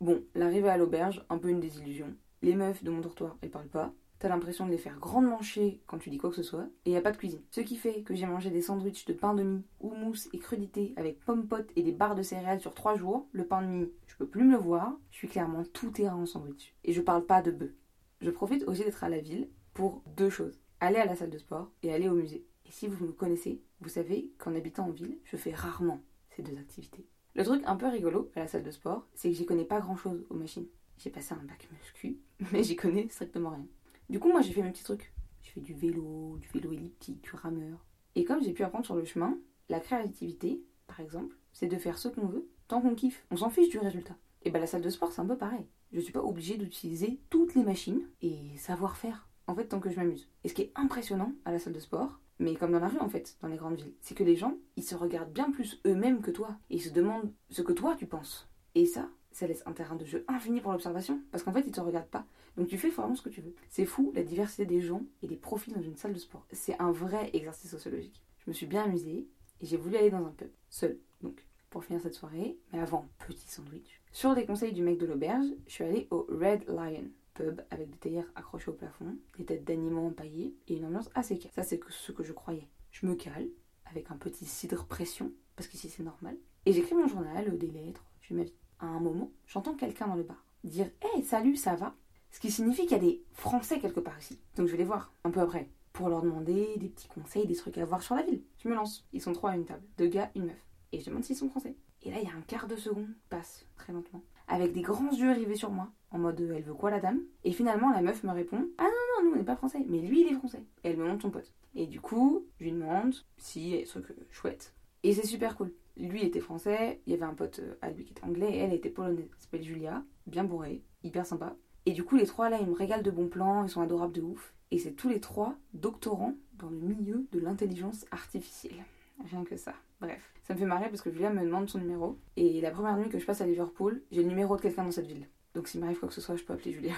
Bon, 0.00 0.22
l'arrivée 0.36 0.68
à 0.68 0.76
l'auberge, 0.76 1.26
un 1.28 1.38
peu 1.38 1.48
une 1.48 1.58
désillusion. 1.58 2.14
Les 2.42 2.54
meufs 2.54 2.84
de 2.84 2.90
mon 2.92 3.00
dortoir, 3.00 3.36
elles 3.42 3.50
parlent 3.50 3.66
pas. 3.66 3.92
T'as 4.18 4.28
l'impression 4.28 4.64
de 4.66 4.70
les 4.70 4.78
faire 4.78 4.98
grandement 4.98 5.42
chier 5.42 5.82
quand 5.86 5.98
tu 5.98 6.08
dis 6.08 6.18
quoi 6.18 6.30
que 6.30 6.36
ce 6.36 6.42
soit. 6.42 6.66
Et 6.84 6.92
y 6.92 6.96
a 6.96 7.00
pas 7.00 7.12
de 7.12 7.16
cuisine. 7.16 7.42
Ce 7.50 7.60
qui 7.60 7.76
fait 7.76 8.02
que 8.02 8.14
j'ai 8.14 8.26
mangé 8.26 8.50
des 8.50 8.62
sandwichs 8.62 9.04
de 9.06 9.12
pain 9.12 9.34
de 9.34 9.42
mie, 9.42 9.64
houmous 9.80 10.28
et 10.32 10.38
crudité 10.38 10.94
avec 10.96 11.20
pommes 11.20 11.46
potes 11.46 11.70
et 11.76 11.82
des 11.82 11.92
barres 11.92 12.14
de 12.14 12.22
céréales 12.22 12.60
sur 12.60 12.74
trois 12.74 12.96
jours. 12.96 13.28
Le 13.32 13.44
pain 13.44 13.62
de 13.62 13.66
mie, 13.66 13.92
je 14.06 14.16
peux 14.16 14.26
plus 14.26 14.44
me 14.44 14.52
le 14.52 14.58
voir. 14.58 14.96
Je 15.10 15.18
suis 15.18 15.28
clairement 15.28 15.64
tout 15.72 15.90
terrain 15.90 16.16
en 16.16 16.26
sandwich. 16.26 16.74
Et 16.84 16.92
je 16.92 17.02
parle 17.02 17.26
pas 17.26 17.42
de 17.42 17.50
bœuf. 17.50 17.72
Je 18.20 18.30
profite 18.30 18.64
aussi 18.64 18.82
d'être 18.84 19.04
à 19.04 19.08
la 19.08 19.18
ville 19.18 19.48
pour 19.74 20.02
deux 20.16 20.30
choses. 20.30 20.60
Aller 20.80 20.96
à 20.96 21.04
la 21.04 21.16
salle 21.16 21.30
de 21.30 21.38
sport 21.38 21.70
et 21.82 21.92
aller 21.92 22.08
au 22.08 22.14
musée. 22.14 22.46
Et 22.66 22.70
si 22.70 22.88
vous 22.88 23.04
me 23.04 23.12
connaissez, 23.12 23.62
vous 23.80 23.88
savez 23.88 24.32
qu'en 24.38 24.54
habitant 24.54 24.86
en 24.86 24.90
ville, 24.90 25.18
je 25.24 25.36
fais 25.36 25.52
rarement 25.52 26.00
ces 26.30 26.42
deux 26.42 26.56
activités. 26.56 27.06
Le 27.34 27.44
truc 27.44 27.62
un 27.66 27.76
peu 27.76 27.88
rigolo 27.88 28.30
à 28.36 28.40
la 28.40 28.48
salle 28.48 28.62
de 28.62 28.70
sport, 28.70 29.06
c'est 29.14 29.28
que 29.28 29.34
j'y 29.34 29.44
connais 29.44 29.64
pas 29.64 29.80
grand 29.80 29.96
chose 29.96 30.24
aux 30.30 30.34
machines. 30.34 30.68
J'ai 30.98 31.10
passé 31.10 31.34
un 31.34 31.44
bac 31.44 31.68
muscu, 31.72 32.18
mais 32.52 32.62
j'y 32.62 32.76
connais 32.76 33.08
strictement 33.08 33.50
rien. 33.50 33.66
Du 34.10 34.20
coup, 34.20 34.30
moi, 34.30 34.42
j'ai 34.42 34.52
fait 34.52 34.62
mes 34.62 34.70
petits 34.70 34.84
trucs. 34.84 35.12
Je 35.42 35.50
fais 35.50 35.60
du 35.60 35.74
vélo, 35.74 36.38
du 36.40 36.48
vélo 36.48 36.72
elliptique, 36.72 37.22
du 37.22 37.30
rameur. 37.34 37.84
Et 38.14 38.24
comme 38.24 38.42
j'ai 38.42 38.52
pu 38.52 38.62
apprendre 38.62 38.84
sur 38.84 38.94
le 38.94 39.04
chemin, 39.04 39.38
la 39.68 39.80
créativité, 39.80 40.62
par 40.86 41.00
exemple, 41.00 41.36
c'est 41.52 41.66
de 41.66 41.76
faire 41.76 41.98
ce 41.98 42.08
qu'on 42.08 42.26
veut 42.26 42.48
tant 42.68 42.80
qu'on 42.80 42.94
kiffe. 42.94 43.24
On 43.30 43.36
s'en 43.36 43.50
fiche 43.50 43.70
du 43.70 43.78
résultat. 43.78 44.16
Et 44.42 44.50
ben 44.50 44.60
la 44.60 44.66
salle 44.66 44.82
de 44.82 44.90
sport, 44.90 45.12
c'est 45.12 45.20
un 45.20 45.26
peu 45.26 45.36
pareil. 45.36 45.66
Je 45.92 46.00
suis 46.00 46.12
pas 46.12 46.22
obligée 46.22 46.56
d'utiliser 46.56 47.18
toutes 47.30 47.54
les 47.54 47.62
machines 47.62 48.02
et 48.20 48.56
savoir 48.56 48.96
faire. 48.96 49.28
En 49.46 49.54
fait, 49.54 49.66
tant 49.66 49.80
que 49.80 49.90
je 49.90 49.96
m'amuse. 49.96 50.28
Et 50.42 50.48
ce 50.48 50.54
qui 50.54 50.62
est 50.62 50.72
impressionnant 50.74 51.32
à 51.44 51.52
la 51.52 51.58
salle 51.58 51.72
de 51.72 51.80
sport, 51.80 52.20
mais 52.38 52.56
comme 52.56 52.72
dans 52.72 52.80
la 52.80 52.88
rue 52.88 52.98
en 52.98 53.08
fait, 53.08 53.36
dans 53.42 53.48
les 53.48 53.56
grandes 53.56 53.76
villes, 53.76 53.94
c'est 54.00 54.14
que 54.14 54.24
les 54.24 54.36
gens, 54.36 54.56
ils 54.76 54.82
se 54.82 54.94
regardent 54.94 55.32
bien 55.32 55.50
plus 55.50 55.80
eux-mêmes 55.86 56.20
que 56.20 56.30
toi. 56.30 56.56
Et 56.70 56.76
ils 56.76 56.82
se 56.82 56.90
demandent 56.90 57.32
ce 57.50 57.62
que 57.62 57.72
toi 57.72 57.94
tu 57.96 58.06
penses. 58.06 58.48
Et 58.74 58.86
ça, 58.86 59.08
ça 59.34 59.46
laisse 59.46 59.62
un 59.66 59.72
terrain 59.72 59.96
de 59.96 60.04
jeu 60.04 60.24
infini 60.28 60.60
pour 60.60 60.72
l'observation, 60.72 61.20
parce 61.30 61.42
qu'en 61.42 61.52
fait, 61.52 61.64
ils 61.66 61.72
te 61.72 61.80
regardent 61.80 62.08
pas. 62.08 62.26
Donc 62.56 62.68
tu 62.68 62.78
fais 62.78 62.88
vraiment 62.90 63.14
ce 63.14 63.22
que 63.22 63.28
tu 63.28 63.40
veux. 63.40 63.54
C'est 63.68 63.84
fou 63.84 64.12
la 64.14 64.22
diversité 64.22 64.64
des 64.64 64.80
gens 64.80 65.02
et 65.22 65.26
des 65.26 65.36
profils 65.36 65.74
dans 65.74 65.82
une 65.82 65.96
salle 65.96 66.12
de 66.12 66.18
sport. 66.18 66.46
C'est 66.52 66.80
un 66.80 66.92
vrai 66.92 67.30
exercice 67.32 67.70
sociologique. 67.70 68.22
Je 68.38 68.50
me 68.50 68.54
suis 68.54 68.66
bien 68.66 68.84
amusée 68.84 69.26
et 69.60 69.66
j'ai 69.66 69.76
voulu 69.76 69.96
aller 69.96 70.10
dans 70.10 70.24
un 70.24 70.30
pub, 70.30 70.50
seul. 70.68 70.98
Donc, 71.22 71.44
pour 71.70 71.84
finir 71.84 72.00
cette 72.00 72.14
soirée, 72.14 72.56
mais 72.72 72.78
avant, 72.78 73.08
petit 73.26 73.48
sandwich. 73.48 74.00
Sur 74.12 74.34
les 74.34 74.46
conseils 74.46 74.72
du 74.72 74.82
mec 74.82 74.98
de 74.98 75.06
l'auberge, 75.06 75.46
je 75.66 75.72
suis 75.72 75.84
allée 75.84 76.06
au 76.10 76.26
Red 76.30 76.68
Lion 76.68 77.10
pub 77.34 77.60
avec 77.70 77.90
des 77.90 77.98
théières 77.98 78.30
accrochées 78.36 78.70
au 78.70 78.74
plafond, 78.74 79.16
des 79.36 79.44
têtes 79.44 79.64
d'animaux 79.64 80.06
empaillées 80.06 80.54
et 80.68 80.76
une 80.76 80.84
ambiance 80.84 81.10
assez 81.14 81.36
calme. 81.36 81.52
Ça, 81.54 81.64
c'est 81.64 81.80
ce 81.88 82.12
que 82.12 82.22
je 82.22 82.32
croyais. 82.32 82.68
Je 82.92 83.06
me 83.06 83.16
cale 83.16 83.48
avec 83.86 84.10
un 84.12 84.16
petit 84.16 84.46
cidre 84.46 84.86
pression, 84.86 85.32
parce 85.56 85.68
qu'ici 85.68 85.88
c'est 85.90 86.04
normal, 86.04 86.36
et 86.66 86.72
j'écris 86.72 86.94
mon 86.94 87.06
journal, 87.06 87.58
des 87.58 87.66
lettres, 87.66 88.04
je 88.22 88.34
vie. 88.34 88.54
Un 88.84 89.00
moment, 89.00 89.30
j'entends 89.46 89.74
quelqu'un 89.74 90.06
dans 90.06 90.14
le 90.14 90.22
bar 90.24 90.44
dire 90.62 90.90
Hey, 91.00 91.22
salut, 91.22 91.56
ça 91.56 91.74
va? 91.74 91.94
Ce 92.30 92.38
qui 92.38 92.50
signifie 92.50 92.82
qu'il 92.82 92.92
y 92.92 92.94
a 92.94 92.98
des 92.98 93.22
Français 93.32 93.78
quelque 93.78 94.00
part 94.00 94.18
ici. 94.18 94.38
Donc 94.56 94.66
je 94.66 94.72
vais 94.72 94.78
les 94.78 94.84
voir 94.84 95.12
un 95.24 95.30
peu 95.30 95.40
après 95.40 95.70
pour 95.92 96.08
leur 96.08 96.20
demander 96.20 96.76
des 96.76 96.88
petits 96.88 97.08
conseils, 97.08 97.46
des 97.46 97.54
trucs 97.54 97.78
à 97.78 97.84
voir 97.84 98.02
sur 98.02 98.14
la 98.14 98.22
ville. 98.22 98.42
Je 98.58 98.68
me 98.68 98.74
lance. 98.74 99.06
Ils 99.12 99.22
sont 99.22 99.32
trois 99.32 99.52
à 99.52 99.56
une 99.56 99.64
table. 99.64 99.84
Deux 99.96 100.08
gars, 100.08 100.30
une 100.34 100.46
meuf. 100.46 100.66
Et 100.92 101.00
je 101.00 101.06
demande 101.06 101.24
s'ils 101.24 101.36
sont 101.36 101.48
français. 101.48 101.76
Et 102.02 102.10
là, 102.10 102.18
il 102.20 102.28
y 102.28 102.30
a 102.30 102.34
un 102.34 102.42
quart 102.42 102.66
de 102.66 102.76
seconde 102.76 103.08
passe 103.30 103.64
très 103.76 103.92
lentement. 103.92 104.22
Avec 104.48 104.72
des 104.72 104.82
grands 104.82 105.12
yeux 105.12 105.32
rivés 105.32 105.54
sur 105.54 105.70
moi. 105.70 105.88
En 106.10 106.18
mode, 106.18 106.40
elle 106.40 106.62
veut 106.62 106.74
quoi 106.74 106.90
la 106.90 107.00
dame? 107.00 107.20
Et 107.44 107.52
finalement, 107.52 107.90
la 107.90 108.02
meuf 108.02 108.22
me 108.24 108.32
répond 108.32 108.68
Ah 108.76 108.82
non, 108.82 108.88
non, 108.90 109.28
nous 109.28 109.34
on 109.34 109.38
n'est 109.38 109.44
pas 109.44 109.56
français. 109.56 109.84
Mais 109.88 110.00
lui, 110.00 110.22
il 110.22 110.32
est 110.32 110.38
français. 110.38 110.62
Et 110.82 110.90
elle 110.90 110.98
me 110.98 111.06
montre 111.06 111.22
son 111.22 111.30
pote. 111.30 111.52
Et 111.74 111.86
du 111.86 112.00
coup, 112.00 112.44
je 112.58 112.64
lui 112.64 112.72
demande 112.72 113.14
si 113.38 113.70
y 113.70 113.74
a 113.74 113.78
des 113.78 113.84
trucs 113.86 114.06
chouettes. 114.30 114.74
Et 115.04 115.14
c'est 115.14 115.26
super 115.26 115.56
cool. 115.56 115.72
Lui 115.96 116.24
était 116.24 116.40
français, 116.40 117.00
il 117.06 117.12
y 117.12 117.14
avait 117.14 117.24
un 117.24 117.34
pote 117.34 117.60
à 117.80 117.90
lui 117.90 118.04
qui 118.04 118.12
était 118.12 118.24
anglais 118.24 118.56
elle 118.56 118.72
était 118.72 118.90
polonaise. 118.90 119.28
Elle 119.30 119.40
s'appelle 119.40 119.62
Julia, 119.62 120.02
bien 120.26 120.44
bourrée, 120.44 120.82
hyper 121.02 121.24
sympa. 121.24 121.56
Et 121.86 121.92
du 121.92 122.02
coup, 122.02 122.16
les 122.16 122.26
trois 122.26 122.48
là, 122.48 122.58
ils 122.60 122.66
me 122.66 122.74
régalent 122.74 123.02
de 123.02 123.10
bons 123.10 123.28
plans, 123.28 123.62
ils 123.62 123.70
sont 123.70 123.82
adorables 123.82 124.14
de 124.14 124.22
ouf. 124.22 124.54
Et 124.70 124.78
c'est 124.78 124.92
tous 124.92 125.08
les 125.08 125.20
trois 125.20 125.54
doctorants 125.72 126.34
dans 126.54 126.70
le 126.70 126.78
milieu 126.78 127.26
de 127.32 127.38
l'intelligence 127.38 128.06
artificielle. 128.10 128.84
Rien 129.30 129.44
que 129.44 129.56
ça. 129.56 129.74
Bref, 130.00 130.34
ça 130.42 130.54
me 130.54 130.58
fait 130.58 130.64
marrer 130.64 130.88
parce 130.88 131.02
que 131.02 131.10
Julia 131.10 131.30
me 131.30 131.44
demande 131.44 131.68
son 131.68 131.78
numéro. 131.78 132.18
Et 132.36 132.60
la 132.60 132.70
première 132.70 132.96
nuit 132.96 133.08
que 133.08 133.18
je 133.18 133.26
passe 133.26 133.40
à 133.40 133.46
Liverpool, 133.46 134.02
j'ai 134.10 134.22
le 134.22 134.28
numéro 134.28 134.56
de 134.56 134.62
quelqu'un 134.62 134.84
dans 134.84 134.90
cette 134.90 135.06
ville. 135.06 135.28
Donc 135.54 135.68
s'il 135.68 135.80
m'arrive 135.80 135.98
quoi 135.98 136.08
que 136.08 136.14
ce 136.14 136.20
soit, 136.20 136.36
je 136.36 136.44
peux 136.44 136.52
appeler 136.52 136.72
Julia. 136.72 136.94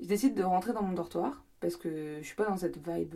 Je 0.00 0.06
décide 0.06 0.34
de 0.34 0.42
rentrer 0.42 0.72
dans 0.72 0.82
mon 0.82 0.94
dortoir 0.94 1.44
parce 1.60 1.76
que 1.76 2.18
je 2.20 2.26
suis 2.26 2.34
pas 2.34 2.46
dans 2.46 2.56
cette 2.56 2.78
vibe 2.78 3.14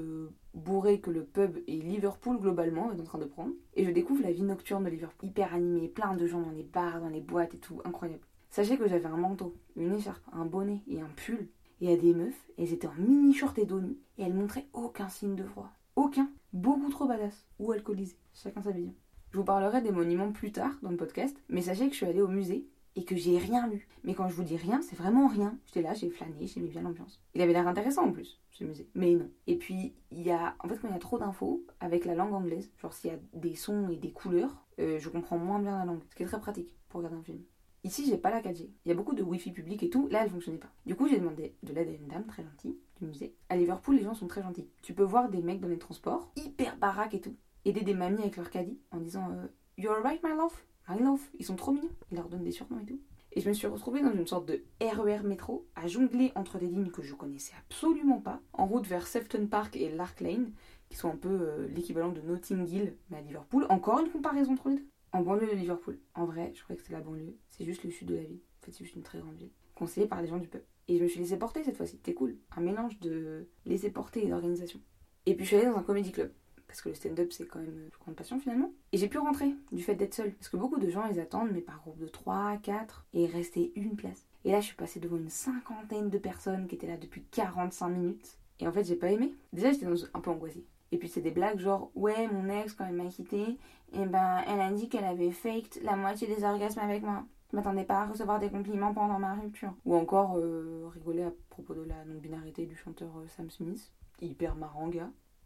bourrée 0.53 1.01
que 1.01 1.11
le 1.11 1.25
pub 1.25 1.59
et 1.67 1.77
Liverpool 1.77 2.39
globalement 2.39 2.93
est 2.93 3.01
en 3.01 3.05
train 3.05 3.19
de 3.19 3.25
prendre. 3.25 3.53
Et 3.75 3.85
je 3.85 3.91
découvre 3.91 4.23
la 4.23 4.33
vie 4.33 4.43
nocturne 4.43 4.85
de 4.85 4.91
Liverpool, 4.91 5.29
hyper 5.29 5.55
animée, 5.55 5.89
plein 5.89 6.15
de 6.15 6.27
gens 6.27 6.41
dans 6.41 6.51
les 6.51 6.63
bars, 6.63 7.01
dans 7.01 7.09
les 7.09 7.21
boîtes 7.21 7.55
et 7.55 7.59
tout, 7.59 7.81
incroyable. 7.85 8.23
Sachez 8.51 8.77
que 8.77 8.87
j'avais 8.87 9.07
un 9.07 9.17
manteau, 9.17 9.57
une 9.77 9.95
écharpe, 9.95 10.23
un 10.33 10.45
bonnet 10.45 10.83
et 10.87 11.01
un 11.01 11.11
pull. 11.17 11.49
Et 11.81 11.93
à 11.93 11.97
des 11.97 12.15
meufs, 12.15 12.49
elles 12.57 12.73
étaient 12.73 12.87
en 12.87 12.95
mini 12.95 13.35
short 13.35 13.59
et 13.59 13.67
dos 13.67 13.81
et 13.81 14.23
elles 14.23 14.33
montraient 14.33 14.69
aucun 14.73 15.09
signe 15.09 15.35
de 15.35 15.43
froid. 15.43 15.71
Aucun. 15.97 16.31
Beaucoup 16.53 16.89
trop 16.89 17.07
badass. 17.07 17.47
Ou 17.59 17.73
alcoolisé. 17.73 18.17
Chacun 18.33 18.63
sa 18.63 18.71
vision. 18.71 18.95
Je 19.33 19.39
vous 19.39 19.45
parlerai 19.45 19.83
des 19.83 19.91
monuments 19.91 20.31
plus 20.31 20.53
tard 20.53 20.71
dans 20.83 20.91
le 20.91 20.97
podcast, 20.97 21.37
mais 21.49 21.63
sachez 21.63 21.87
que 21.87 21.93
je 21.93 21.97
suis 21.97 22.07
allée 22.07 22.23
au 22.23 22.29
musée 22.29 22.69
et 22.97 23.05
que 23.05 23.17
j'ai 23.17 23.39
rien 23.39 23.67
lu. 23.67 23.89
Mais 24.05 24.15
quand 24.15 24.29
je 24.29 24.35
vous 24.35 24.45
dis 24.45 24.57
rien, 24.57 24.81
c'est 24.83 24.97
vraiment 24.97 25.27
rien. 25.27 25.57
J'étais 25.67 25.83
là, 25.83 25.95
j'ai 25.95 26.11
flâné, 26.11 26.47
j'aimais 26.47 26.69
bien 26.69 26.83
l'ambiance. 26.83 27.21
Il 27.35 27.41
avait 27.41 27.53
l'air 27.53 27.67
intéressant 27.67 28.07
en 28.07 28.13
plus, 28.13 28.41
ce 28.53 28.65
musée. 28.65 28.89
Mais 28.95 29.15
non. 29.15 29.29
Et 29.47 29.57
puis, 29.57 29.95
il 30.11 30.23
y 30.23 30.31
a. 30.31 30.55
En 30.63 30.69
fait, 30.69 30.79
quand 30.79 30.89
il 30.89 30.95
y 30.95 30.97
a 30.97 31.01
trop 31.01 31.19
d'infos 31.19 31.65
avec 31.81 32.05
la 32.05 32.15
langue 32.15 32.35
anglaise, 32.35 32.71
genre 32.81 32.93
s'il 32.93 33.11
y 33.11 33.15
a 33.15 33.19
des 33.33 33.55
sons 33.55 33.89
et 33.89 33.97
des 33.97 34.13
couleurs, 34.13 34.65
euh, 34.79 34.99
je 34.99 35.09
comprends 35.09 35.39
moins 35.39 35.59
bien 35.59 35.79
la 35.79 35.85
langue. 35.85 36.03
Ce 36.11 36.15
qui 36.15 36.23
est 36.23 36.27
très 36.27 36.41
pratique 36.41 36.75
pour 36.89 36.99
regarder 36.99 37.19
un 37.19 37.23
film. 37.23 37.43
Ici, 37.85 38.07
j'ai 38.07 38.17
pas 38.17 38.31
la 38.31 38.41
4G. 38.41 38.71
Il 38.85 38.89
y 38.89 38.93
a 38.93 38.95
beaucoup 38.95 39.15
de 39.15 39.23
Wi-Fi 39.23 39.53
public 39.53 39.83
et 39.83 39.91
tout. 39.91 40.09
Là, 40.09 40.23
elle 40.23 40.31
fonctionnait 40.31 40.59
pas. 40.59 40.73
Du 40.87 40.95
coup, 40.95 41.07
j'ai 41.07 41.19
demandé 41.19 41.55
de 41.63 41.73
l'aide 41.75 41.89
à 41.89 41.93
une 41.93 42.09
dame 42.09 42.25
très 42.25 42.43
gentille 42.43 42.79
du 42.99 43.07
musée. 43.07 43.35
À 43.51 43.57
Liverpool, 43.57 43.97
les 43.97 44.05
gens 44.05 44.15
sont 44.15 44.27
très 44.27 44.43
gentils. 44.43 44.67
Tu 44.83 44.95
peux 44.95 45.03
voir 45.03 45.29
des 45.29 45.43
mecs 45.43 45.61
dans 45.61 45.69
les 45.69 45.79
transports, 45.79 46.33
hyper 46.37 46.79
baraques 46.79 47.13
et 47.13 47.21
tout, 47.21 47.37
aider 47.67 47.83
des 47.83 47.93
mamies 47.93 48.23
avec 48.23 48.37
leur 48.37 48.49
caddie 48.49 48.79
en 48.91 49.01
disant 49.01 49.31
euh, 49.33 49.49
You're 49.77 50.03
right, 50.03 50.23
my 50.23 50.31
love? 50.31 50.55
Love. 50.89 51.21
Ils 51.39 51.45
sont 51.45 51.57
trop 51.57 51.73
mignons. 51.73 51.91
Ils 52.11 52.17
leur 52.17 52.29
donnent 52.29 52.45
des 52.45 52.53
surnoms 52.53 52.81
et 52.81 52.87
tout. 52.87 53.01
Et 53.33 53.41
je 53.41 53.49
me 53.49 53.55
suis 53.55 53.67
retrouvée 53.67 54.01
dans 54.01 54.13
une 54.13 54.27
sorte 54.27 54.47
de 54.47 54.63
RER 54.81 55.23
métro 55.25 55.67
à 55.75 55.89
jongler 55.89 56.31
entre 56.37 56.59
des 56.59 56.69
lignes 56.69 56.91
que 56.91 57.03
je 57.03 57.15
connaissais 57.15 57.53
absolument 57.59 58.21
pas, 58.21 58.41
en 58.53 58.67
route 58.67 58.87
vers 58.87 59.09
Sefton 59.09 59.49
Park 59.49 59.75
et 59.75 59.91
Lark 59.91 60.21
Lane, 60.21 60.53
qui 60.89 60.97
sont 60.97 61.11
un 61.11 61.17
peu 61.17 61.29
euh, 61.29 61.67
l'équivalent 61.69 62.13
de 62.13 62.21
Notting 62.21 62.69
Hill, 62.69 62.97
mais 63.11 63.17
à 63.17 63.21
Liverpool. 63.23 63.67
Encore 63.71 63.99
une 63.99 64.11
comparaison 64.11 64.53
entre 64.53 64.69
les 64.69 64.77
deux. 64.77 64.87
En 65.13 65.23
banlieue 65.23 65.49
de 65.49 65.57
Liverpool. 65.57 65.99
En 66.15 66.27
vrai, 66.27 66.53
je 66.55 66.63
croyais 66.63 66.77
que 66.77 66.85
c'était 66.85 66.97
la 66.97 67.03
banlieue. 67.03 67.37
C'est 67.51 67.65
juste 67.65 67.83
le 67.83 67.91
sud 67.91 68.09
de 68.09 68.15
la 68.15 68.23
ville. 68.23 68.41
En 68.63 68.67
fait, 68.67 68.73
c'est 68.73 68.85
juste 68.85 68.97
une 68.97 69.03
très 69.03 69.19
grande 69.19 69.37
ville. 69.37 69.51
Conseillée 69.75 70.07
par 70.07 70.23
les 70.23 70.29
gens 70.29 70.39
du 70.39 70.49
peuple. 70.49 70.67
Et 70.87 70.99
je 70.99 71.03
me 71.03 71.09
suis 71.09 71.21
laissé 71.21 71.37
porter 71.37 71.65
cette 71.65 71.77
fois-ci. 71.77 71.97
C'était 71.97 72.15
cool. 72.15 72.37
Un 72.57 72.61
mélange 72.61 73.01
de 73.01 73.49
laisser 73.65 73.91
porter 73.91 74.25
et 74.25 74.29
d'organisation. 74.29 74.81
Et 75.27 75.35
puis 75.35 75.45
je 75.45 75.49
suis 75.49 75.57
allée 75.57 75.67
dans 75.67 75.79
un 75.79 75.83
comedy 75.83 76.13
club. 76.13 76.33
Parce 76.75 76.83
que 76.83 76.89
le 76.89 76.97
stand-up, 76.97 77.31
c'est 77.31 77.47
quand 77.47 77.61
même 77.61 77.69
une 77.69 77.91
grande 78.01 78.17
passion 78.17 78.41
finalement. 78.41 78.73
Et 78.91 78.99
j'ai 78.99 79.07
pu 79.07 79.19
rentrer 79.19 79.55
du 79.71 79.81
fait 79.81 79.95
d'être 79.95 80.13
seule. 80.13 80.33
Parce 80.33 80.49
que 80.49 80.57
beaucoup 80.57 80.81
de 80.81 80.91
gens, 80.91 81.07
ils 81.07 81.21
attendent, 81.21 81.53
mais 81.53 81.61
par 81.61 81.79
groupe 81.79 82.01
de 82.01 82.09
3, 82.09 82.57
4, 82.65 83.07
et 83.15 83.23
il 83.23 83.31
restait 83.31 83.71
une 83.77 83.95
place. 83.95 84.27
Et 84.45 84.51
là, 84.51 84.59
je 84.59 84.67
suis 84.67 84.75
passée 84.75 84.99
devant 84.99 85.17
une 85.17 85.31
cinquantaine 85.31 86.11
de 86.11 86.19
personnes 86.19 86.67
qui 86.67 86.75
étaient 86.75 86.89
là 86.89 86.97
depuis 86.97 87.23
45 87.31 87.91
minutes. 87.91 88.39
Et 88.59 88.67
en 88.67 88.73
fait, 88.73 88.83
j'ai 88.83 88.97
pas 88.97 89.13
aimé. 89.13 89.33
Déjà, 89.53 89.71
j'étais 89.71 89.87
un 89.87 90.21
peu 90.21 90.31
angoissée. 90.31 90.65
Et 90.91 90.99
puis 90.99 91.09
c'est 91.09 91.21
des 91.21 91.31
blagues 91.31 91.61
genre 91.61 91.91
ouais 91.95 92.29
mon 92.29 92.49
ex 92.49 92.73
quand 92.73 92.87
elle 92.87 92.95
m'a 92.95 93.07
quitté, 93.07 93.59
et 93.93 94.07
ben 94.07 94.43
elle 94.47 94.61
a 94.61 94.71
dit 94.71 94.89
qu'elle 94.89 95.05
avait 95.05 95.33
faked 95.33 95.81
la 95.83 95.97
moitié 95.97 96.29
des 96.29 96.45
orgasmes 96.45 96.81
avec 96.81 97.03
moi. 97.03 97.25
Je 97.51 97.57
m'attendais 97.57 97.85
pas 97.85 98.03
à 98.03 98.07
recevoir 98.07 98.39
des 98.39 98.51
compliments 98.51 98.95
pendant 98.95 99.19
ma 99.19 99.35
rupture. 99.35 99.75
Ou 99.85 99.95
encore 99.95 100.37
euh, 100.39 100.89
rigoler 100.93 101.23
à 101.23 101.33
propos 101.51 101.75
de 101.75 101.83
la 101.83 102.05
non-binarité 102.05 102.67
du 102.67 102.77
chanteur 102.77 103.11
euh, 103.17 103.27
Sam 103.29 103.51
Smith. 103.51 103.93
Hyper 104.21 104.57
marrant. 104.57 104.91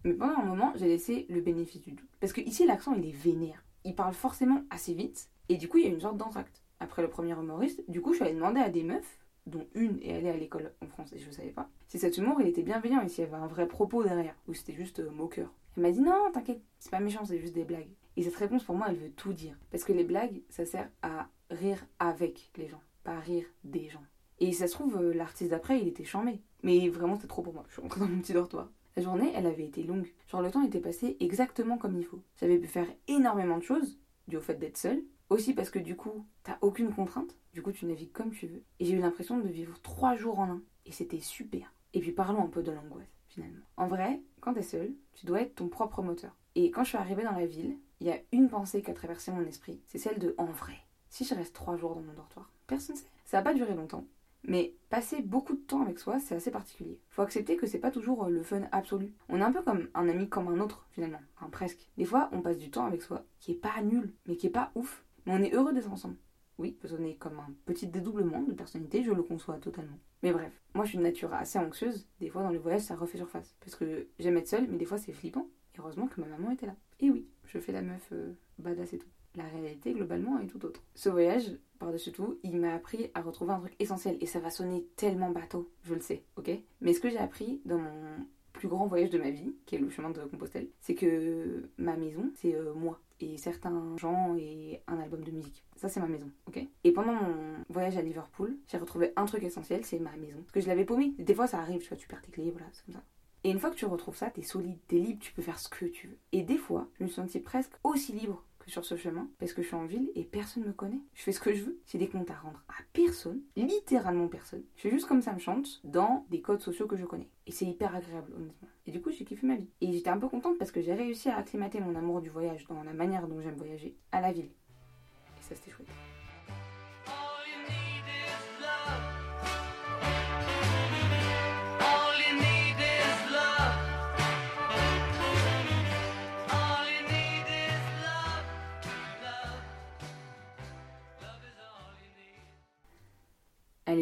Mais 0.04 0.14
pendant 0.14 0.38
un 0.38 0.44
moment 0.44 0.72
j'ai 0.76 0.86
laissé 0.86 1.26
le 1.28 1.40
bénéfice 1.40 1.82
du 1.82 1.92
doute. 1.92 2.08
Parce 2.20 2.32
que 2.32 2.40
ici 2.40 2.66
l'accent 2.66 2.94
il 2.94 3.06
est 3.06 3.12
vénère. 3.12 3.64
Il 3.84 3.94
parle 3.94 4.14
forcément 4.14 4.62
assez 4.70 4.94
vite. 4.94 5.30
Et 5.48 5.56
du 5.56 5.68
coup 5.68 5.78
il 5.78 5.84
y 5.84 5.88
a 5.88 5.90
une 5.90 6.00
sorte 6.00 6.16
d'entracte. 6.16 6.62
Après 6.80 7.02
le 7.02 7.08
premier 7.08 7.32
humoriste, 7.32 7.82
du 7.88 8.00
coup 8.00 8.12
je 8.12 8.16
suis 8.18 8.24
allée 8.24 8.34
demander 8.34 8.60
à 8.60 8.70
des 8.70 8.84
meufs 8.84 9.18
dont 9.48 9.66
une 9.74 9.98
est 10.02 10.14
allée 10.14 10.28
à 10.28 10.36
l'école 10.36 10.72
en 10.82 10.86
France 10.86 11.12
et 11.12 11.18
je 11.18 11.26
ne 11.26 11.32
savais 11.32 11.50
pas, 11.50 11.68
si 11.88 11.98
cet 11.98 12.18
humour 12.18 12.40
il 12.40 12.46
était 12.46 12.62
bienveillant 12.62 13.00
et 13.00 13.08
s'il 13.08 13.24
y 13.24 13.26
avait 13.26 13.36
un 13.36 13.46
vrai 13.46 13.66
propos 13.66 14.02
derrière, 14.04 14.34
ou 14.46 14.54
c'était 14.54 14.74
juste 14.74 15.00
euh, 15.00 15.10
moqueur. 15.10 15.52
Elle 15.76 15.82
m'a 15.82 15.90
dit 15.90 16.00
non, 16.00 16.30
t'inquiète, 16.32 16.62
c'est 16.78 16.90
pas 16.90 17.00
méchant, 17.00 17.24
c'est 17.24 17.38
juste 17.38 17.54
des 17.54 17.64
blagues. 17.64 17.88
Et 18.16 18.22
cette 18.22 18.36
réponse 18.36 18.64
pour 18.64 18.76
moi 18.76 18.86
elle 18.90 18.96
veut 18.96 19.10
tout 19.10 19.32
dire. 19.32 19.56
Parce 19.70 19.84
que 19.84 19.92
les 19.92 20.04
blagues, 20.04 20.42
ça 20.48 20.66
sert 20.66 20.90
à 21.02 21.28
rire 21.50 21.84
avec 21.98 22.50
les 22.56 22.68
gens, 22.68 22.82
pas 23.04 23.18
rire 23.18 23.46
des 23.64 23.88
gens. 23.88 24.04
Et 24.40 24.52
ça 24.52 24.68
se 24.68 24.72
trouve, 24.72 24.96
euh, 24.96 25.14
l'artiste 25.14 25.50
d'après 25.50 25.80
il 25.80 25.88
était 25.88 26.04
charmé. 26.04 26.42
Mais 26.62 26.88
vraiment 26.88 27.16
c'était 27.16 27.28
trop 27.28 27.42
pour 27.42 27.54
moi, 27.54 27.64
je 27.68 27.74
suis 27.74 27.82
rentrée 27.82 28.00
dans 28.00 28.08
mon 28.08 28.20
petit 28.20 28.32
dortoir. 28.32 28.70
La 28.98 29.04
journée, 29.04 29.30
elle 29.36 29.46
avait 29.46 29.64
été 29.64 29.84
longue. 29.84 30.12
Genre 30.26 30.42
le 30.42 30.50
temps 30.50 30.64
était 30.64 30.80
passé 30.80 31.16
exactement 31.20 31.78
comme 31.78 31.96
il 31.96 32.04
faut. 32.04 32.20
J'avais 32.40 32.58
pu 32.58 32.66
faire 32.66 32.88
énormément 33.06 33.56
de 33.56 33.62
choses, 33.62 33.96
dû 34.26 34.36
au 34.36 34.40
fait 34.40 34.56
d'être 34.56 34.76
seule, 34.76 35.00
aussi 35.30 35.54
parce 35.54 35.70
que 35.70 35.78
du 35.78 35.94
coup, 35.94 36.26
t'as 36.42 36.58
aucune 36.62 36.92
contrainte, 36.92 37.36
du 37.52 37.62
coup 37.62 37.70
tu 37.70 37.86
navigues 37.86 38.10
comme 38.10 38.32
tu 38.32 38.48
veux. 38.48 38.64
Et 38.80 38.84
j'ai 38.84 38.94
eu 38.94 38.98
l'impression 38.98 39.38
de 39.38 39.46
vivre 39.46 39.80
trois 39.82 40.16
jours 40.16 40.40
en 40.40 40.50
un. 40.50 40.62
Et 40.84 40.90
c'était 40.90 41.20
super. 41.20 41.72
Et 41.94 42.00
puis 42.00 42.10
parlons 42.10 42.42
un 42.42 42.48
peu 42.48 42.60
de 42.60 42.72
l'angoisse, 42.72 43.06
finalement. 43.28 43.62
En 43.76 43.86
vrai, 43.86 44.20
quand 44.40 44.54
t'es 44.54 44.62
seul, 44.62 44.92
tu 45.12 45.26
dois 45.26 45.42
être 45.42 45.54
ton 45.54 45.68
propre 45.68 46.02
moteur. 46.02 46.36
Et 46.56 46.72
quand 46.72 46.82
je 46.82 46.88
suis 46.88 46.98
arrivée 46.98 47.22
dans 47.22 47.38
la 47.38 47.46
ville, 47.46 47.78
il 48.00 48.08
y 48.08 48.10
a 48.10 48.18
une 48.32 48.48
pensée 48.48 48.82
qui 48.82 48.90
a 48.90 48.94
traversé 48.94 49.30
mon 49.30 49.46
esprit. 49.46 49.80
C'est 49.86 49.98
celle 49.98 50.18
de 50.18 50.34
en 50.38 50.46
vrai. 50.46 50.74
Si 51.08 51.24
je 51.24 51.36
reste 51.36 51.54
trois 51.54 51.76
jours 51.76 51.94
dans 51.94 52.02
mon 52.02 52.14
dortoir, 52.14 52.50
personne 52.66 52.96
ne 52.96 53.00
sait. 53.00 53.06
Ça 53.26 53.36
va 53.36 53.44
pas 53.44 53.54
durer 53.54 53.76
longtemps. 53.76 54.06
Mais 54.44 54.74
passer 54.88 55.20
beaucoup 55.20 55.54
de 55.54 55.60
temps 55.60 55.82
avec 55.82 55.98
soi, 55.98 56.20
c'est 56.20 56.34
assez 56.34 56.50
particulier. 56.50 57.00
Faut 57.10 57.22
accepter 57.22 57.56
que 57.56 57.66
c'est 57.66 57.78
pas 57.78 57.90
toujours 57.90 58.24
euh, 58.24 58.30
le 58.30 58.42
fun 58.42 58.62
absolu. 58.72 59.12
On 59.28 59.40
est 59.40 59.44
un 59.44 59.52
peu 59.52 59.62
comme 59.62 59.88
un 59.94 60.08
ami 60.08 60.28
comme 60.28 60.48
un 60.48 60.60
autre, 60.60 60.86
finalement. 60.92 61.20
Enfin, 61.36 61.50
presque. 61.50 61.88
Des 61.96 62.04
fois, 62.04 62.30
on 62.32 62.40
passe 62.40 62.58
du 62.58 62.70
temps 62.70 62.86
avec 62.86 63.02
soi 63.02 63.24
qui 63.40 63.52
est 63.52 63.60
pas 63.60 63.82
nul, 63.82 64.14
mais 64.26 64.36
qui 64.36 64.46
est 64.46 64.50
pas 64.50 64.70
ouf 64.74 65.04
mais 65.28 65.34
on 65.34 65.42
est 65.42 65.54
heureux 65.54 65.74
d'être 65.74 65.92
ensemble. 65.92 66.16
Oui, 66.56 66.72
peut 66.72 66.88
sonner 66.88 67.16
comme 67.16 67.38
un 67.38 67.52
petit 67.66 67.86
dédoublement 67.86 68.40
de 68.40 68.54
personnalité, 68.54 69.04
je 69.04 69.12
le 69.12 69.22
conçois 69.22 69.58
totalement. 69.58 69.98
Mais 70.22 70.32
bref, 70.32 70.52
moi 70.74 70.86
je 70.86 70.90
suis 70.90 70.98
de 70.98 71.02
nature 71.02 71.34
assez 71.34 71.58
anxieuse, 71.58 72.08
des 72.18 72.30
fois 72.30 72.42
dans 72.42 72.50
le 72.50 72.58
voyage 72.58 72.80
ça 72.80 72.96
refait 72.96 73.18
surface. 73.18 73.54
Parce 73.60 73.76
que 73.76 74.08
j'aime 74.18 74.38
être 74.38 74.48
seule, 74.48 74.66
mais 74.68 74.78
des 74.78 74.86
fois 74.86 74.96
c'est 74.96 75.12
flippant. 75.12 75.46
heureusement 75.78 76.06
que 76.06 76.20
ma 76.22 76.26
maman 76.28 76.50
était 76.50 76.64
là. 76.64 76.74
Et 76.98 77.10
oui, 77.10 77.28
je 77.44 77.58
fais 77.58 77.72
la 77.72 77.82
meuf 77.82 78.08
euh, 78.12 78.32
badass 78.58 78.94
et 78.94 78.98
tout. 78.98 79.08
La 79.38 79.44
réalité 79.44 79.92
globalement 79.92 80.40
est 80.40 80.48
tout 80.48 80.64
autre. 80.64 80.82
Ce 80.96 81.08
voyage, 81.08 81.56
par-dessus 81.78 82.10
tout, 82.10 82.38
il 82.42 82.58
m'a 82.58 82.74
appris 82.74 83.10
à 83.14 83.22
retrouver 83.22 83.52
un 83.52 83.60
truc 83.60 83.76
essentiel. 83.78 84.18
Et 84.20 84.26
ça 84.26 84.40
va 84.40 84.50
sonner 84.50 84.84
tellement 84.96 85.30
bateau, 85.30 85.70
je 85.84 85.94
le 85.94 86.00
sais, 86.00 86.24
ok? 86.36 86.50
Mais 86.80 86.92
ce 86.92 86.98
que 86.98 87.08
j'ai 87.08 87.18
appris 87.18 87.60
dans 87.64 87.78
mon 87.78 88.26
plus 88.52 88.66
grand 88.66 88.88
voyage 88.88 89.10
de 89.10 89.18
ma 89.18 89.30
vie, 89.30 89.54
qui 89.64 89.76
est 89.76 89.78
le 89.78 89.90
chemin 89.90 90.10
de 90.10 90.18
Compostelle, 90.24 90.68
c'est 90.80 90.96
que 90.96 91.70
ma 91.78 91.96
maison, 91.96 92.32
c'est 92.34 92.56
euh, 92.56 92.74
moi 92.74 93.00
et 93.20 93.36
certains 93.36 93.96
gens 93.96 94.36
et 94.36 94.82
un 94.88 94.98
album 94.98 95.22
de 95.22 95.30
musique. 95.30 95.64
Ça, 95.76 95.88
c'est 95.88 96.00
ma 96.00 96.08
maison, 96.08 96.30
ok? 96.48 96.66
Et 96.82 96.92
pendant 96.92 97.12
mon 97.12 97.64
voyage 97.68 97.96
à 97.96 98.02
Liverpool, 98.02 98.56
j'ai 98.66 98.78
retrouvé 98.78 99.12
un 99.14 99.26
truc 99.26 99.44
essentiel, 99.44 99.84
c'est 99.84 100.00
ma 100.00 100.16
maison. 100.16 100.38
Parce 100.38 100.52
que 100.52 100.60
je 100.60 100.66
l'avais 100.66 100.84
paumé. 100.84 101.14
Des 101.18 101.34
fois, 101.34 101.46
ça 101.46 101.60
arrive, 101.60 101.82
tu 101.82 101.88
vois, 101.88 101.96
tu 101.96 102.08
perds 102.08 102.22
tes 102.22 102.32
clés, 102.32 102.50
voilà, 102.50 102.66
c'est 102.72 102.84
comme 102.86 102.94
ça. 102.94 103.04
Et 103.44 103.50
une 103.50 103.60
fois 103.60 103.70
que 103.70 103.76
tu 103.76 103.86
retrouves 103.86 104.16
ça, 104.16 104.30
t'es 104.30 104.42
solide, 104.42 104.78
t'es 104.88 104.96
libre, 104.96 105.20
tu 105.20 105.32
peux 105.32 105.42
faire 105.42 105.60
ce 105.60 105.68
que 105.68 105.86
tu 105.86 106.08
veux. 106.08 106.18
Et 106.32 106.42
des 106.42 106.58
fois, 106.58 106.88
je 106.98 107.04
me 107.04 107.08
suis 107.08 107.16
sentie 107.16 107.40
presque 107.40 107.72
aussi 107.84 108.12
libre 108.12 108.44
sur 108.68 108.84
ce 108.84 108.96
chemin 108.96 109.28
parce 109.38 109.52
que 109.52 109.62
je 109.62 109.68
suis 109.68 109.76
en 109.76 109.86
ville 109.86 110.10
et 110.14 110.24
personne 110.24 110.64
me 110.64 110.72
connaît. 110.72 111.00
Je 111.14 111.22
fais 111.22 111.32
ce 111.32 111.40
que 111.40 111.54
je 111.54 111.64
veux. 111.64 111.80
J'ai 111.86 111.98
des 111.98 112.08
comptes 112.08 112.30
à 112.30 112.36
rendre 112.36 112.62
à 112.68 112.82
personne, 112.92 113.40
littéralement 113.56 114.28
personne. 114.28 114.62
Je 114.76 114.82
fais 114.82 114.90
juste 114.90 115.06
comme 115.06 115.22
ça 115.22 115.32
me 115.32 115.38
chante 115.38 115.80
dans 115.84 116.26
des 116.30 116.40
codes 116.40 116.60
sociaux 116.60 116.86
que 116.86 116.96
je 116.96 117.04
connais. 117.04 117.28
Et 117.46 117.52
c'est 117.52 117.66
hyper 117.66 117.94
agréable, 117.94 118.32
honnêtement. 118.34 118.68
Et 118.86 118.90
du 118.90 119.00
coup, 119.00 119.10
j'ai 119.10 119.24
kiffé 119.24 119.46
ma 119.46 119.56
vie. 119.56 119.70
Et 119.80 119.92
j'étais 119.92 120.10
un 120.10 120.18
peu 120.18 120.28
contente 120.28 120.58
parce 120.58 120.72
que 120.72 120.80
j'ai 120.80 120.94
réussi 120.94 121.28
à 121.28 121.36
acclimater 121.36 121.80
mon 121.80 121.94
amour 121.94 122.20
du 122.20 122.28
voyage 122.28 122.66
dans 122.66 122.82
la 122.82 122.92
manière 122.92 123.26
dont 123.26 123.40
j'aime 123.40 123.56
voyager 123.56 123.96
à 124.12 124.20
la 124.20 124.32
ville. 124.32 124.50
Et 124.50 125.42
ça, 125.42 125.54
c'était 125.54 125.70
chouette. 125.70 125.88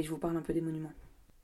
Je 0.02 0.10
vous 0.10 0.18
parle 0.18 0.36
un 0.36 0.42
peu 0.42 0.52
des 0.52 0.60
monuments. 0.60 0.92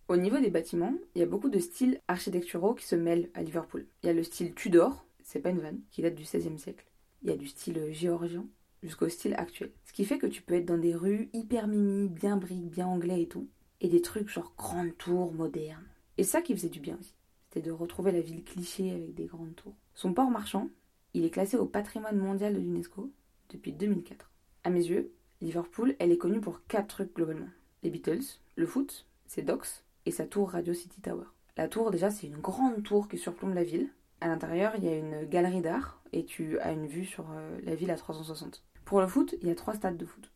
Au 0.09 0.16
niveau 0.16 0.38
des 0.38 0.50
bâtiments, 0.50 0.94
il 1.14 1.21
y 1.21 1.23
a 1.23 1.26
beaucoup 1.26 1.49
de 1.49 1.59
styles 1.59 2.00
architecturaux 2.09 2.75
qui 2.75 2.85
se 2.85 2.97
mêlent 2.97 3.30
à 3.35 3.42
Liverpool. 3.42 3.87
Il 4.02 4.09
y 4.09 4.11
a 4.11 4.12
le 4.12 4.23
style 4.23 4.54
Tudor, 4.54 5.06
c'est 5.23 5.40
pas 5.40 5.50
une 5.50 5.61
vanne, 5.61 5.80
qui 5.90 6.02
date 6.02 6.14
du 6.14 6.25
XVIe 6.25 6.59
siècle. 6.59 6.85
Il 7.23 7.30
y 7.30 7.32
a 7.32 7.37
du 7.37 7.47
style 7.47 7.92
géorgien 7.92 8.44
jusqu'au 8.82 9.09
style 9.09 9.35
actuel. 9.35 9.71
Ce 9.87 9.92
qui 9.92 10.04
fait 10.04 10.18
que 10.18 10.26
tu 10.26 10.42
peux 10.42 10.54
être 10.54 10.66
dans 10.66 10.76
des 10.76 10.94
rues 10.94 11.30
hyper 11.32 11.66
mimi, 11.66 12.09
bien 12.09 12.37
briques, 12.37 12.68
bien 12.68 12.87
anglais 12.87 13.23
et 13.23 13.28
tout, 13.28 13.49
et 13.80 13.88
des 13.88 14.02
trucs 14.02 14.28
genre 14.28 14.52
grandes 14.59 14.97
tours 14.99 15.32
modernes. 15.32 15.87
Et 16.18 16.25
ça 16.25 16.42
qui 16.42 16.54
faisait 16.54 16.68
du 16.68 16.80
bien 16.80 16.99
aussi, 17.00 17.14
c'était 17.49 17.66
de 17.66 17.73
retrouver 17.73 18.12
la 18.12 18.21
ville 18.21 18.44
cliché 18.44 18.90
avec 18.90 19.14
des 19.14 19.26
grandes 19.26 19.54
tours. 19.54 19.76
Son 19.94 20.12
port 20.12 20.30
marchand, 20.30 20.68
il 21.14 21.25
est 21.25 21.30
classé 21.30 21.56
au 21.56 21.66
patrimoine 21.66 22.18
mondial 22.18 22.54
de 22.54 22.61
l'UNESCO 22.61 23.11
depuis 23.50 23.73
2004. 23.73 24.30
À 24.64 24.71
mes 24.71 24.85
yeux, 24.85 25.12
Liverpool, 25.40 25.97
elle 25.99 26.12
est 26.12 26.18
connue 26.18 26.40
pour 26.40 26.66
quatre 26.66 26.88
trucs 26.88 27.14
globalement 27.14 27.49
les 27.83 27.91
Beatles, 27.91 28.41
le 28.57 28.67
foot, 28.67 29.07
ses 29.27 29.43
docks 29.43 29.85
et 30.07 30.11
sa 30.11 30.27
tour 30.27 30.51
Radio 30.51 30.75
City 30.75 31.01
Tower. 31.01 31.27
La 31.57 31.69
tour, 31.69 31.91
déjà, 31.91 32.11
c'est 32.11 32.27
une 32.27 32.39
grande 32.39 32.83
tour 32.83 33.09
qui 33.09 33.19
surplombe 33.19 33.55
la 33.55 33.65
ville. 33.65 33.91
À 34.21 34.29
l'intérieur, 34.29 34.73
il 34.79 34.85
y 34.85 34.89
a 34.89 34.97
une 34.97 35.25
galerie 35.25 35.61
d'art 35.61 36.01
et 36.12 36.25
tu 36.25 36.59
as 36.61 36.73
une 36.73 36.87
vue 36.87 37.05
sur 37.05 37.31
euh, 37.31 37.59
la 37.65 37.75
ville 37.75 37.91
à 37.91 37.97
360. 37.97 38.62
Pour 38.85 39.01
le 39.01 39.07
foot, 39.07 39.35
il 39.43 39.49
y 39.49 39.51
a 39.51 39.55
trois 39.55 39.75
stades 39.75 39.97
de 39.97 40.07
foot. 40.07 40.33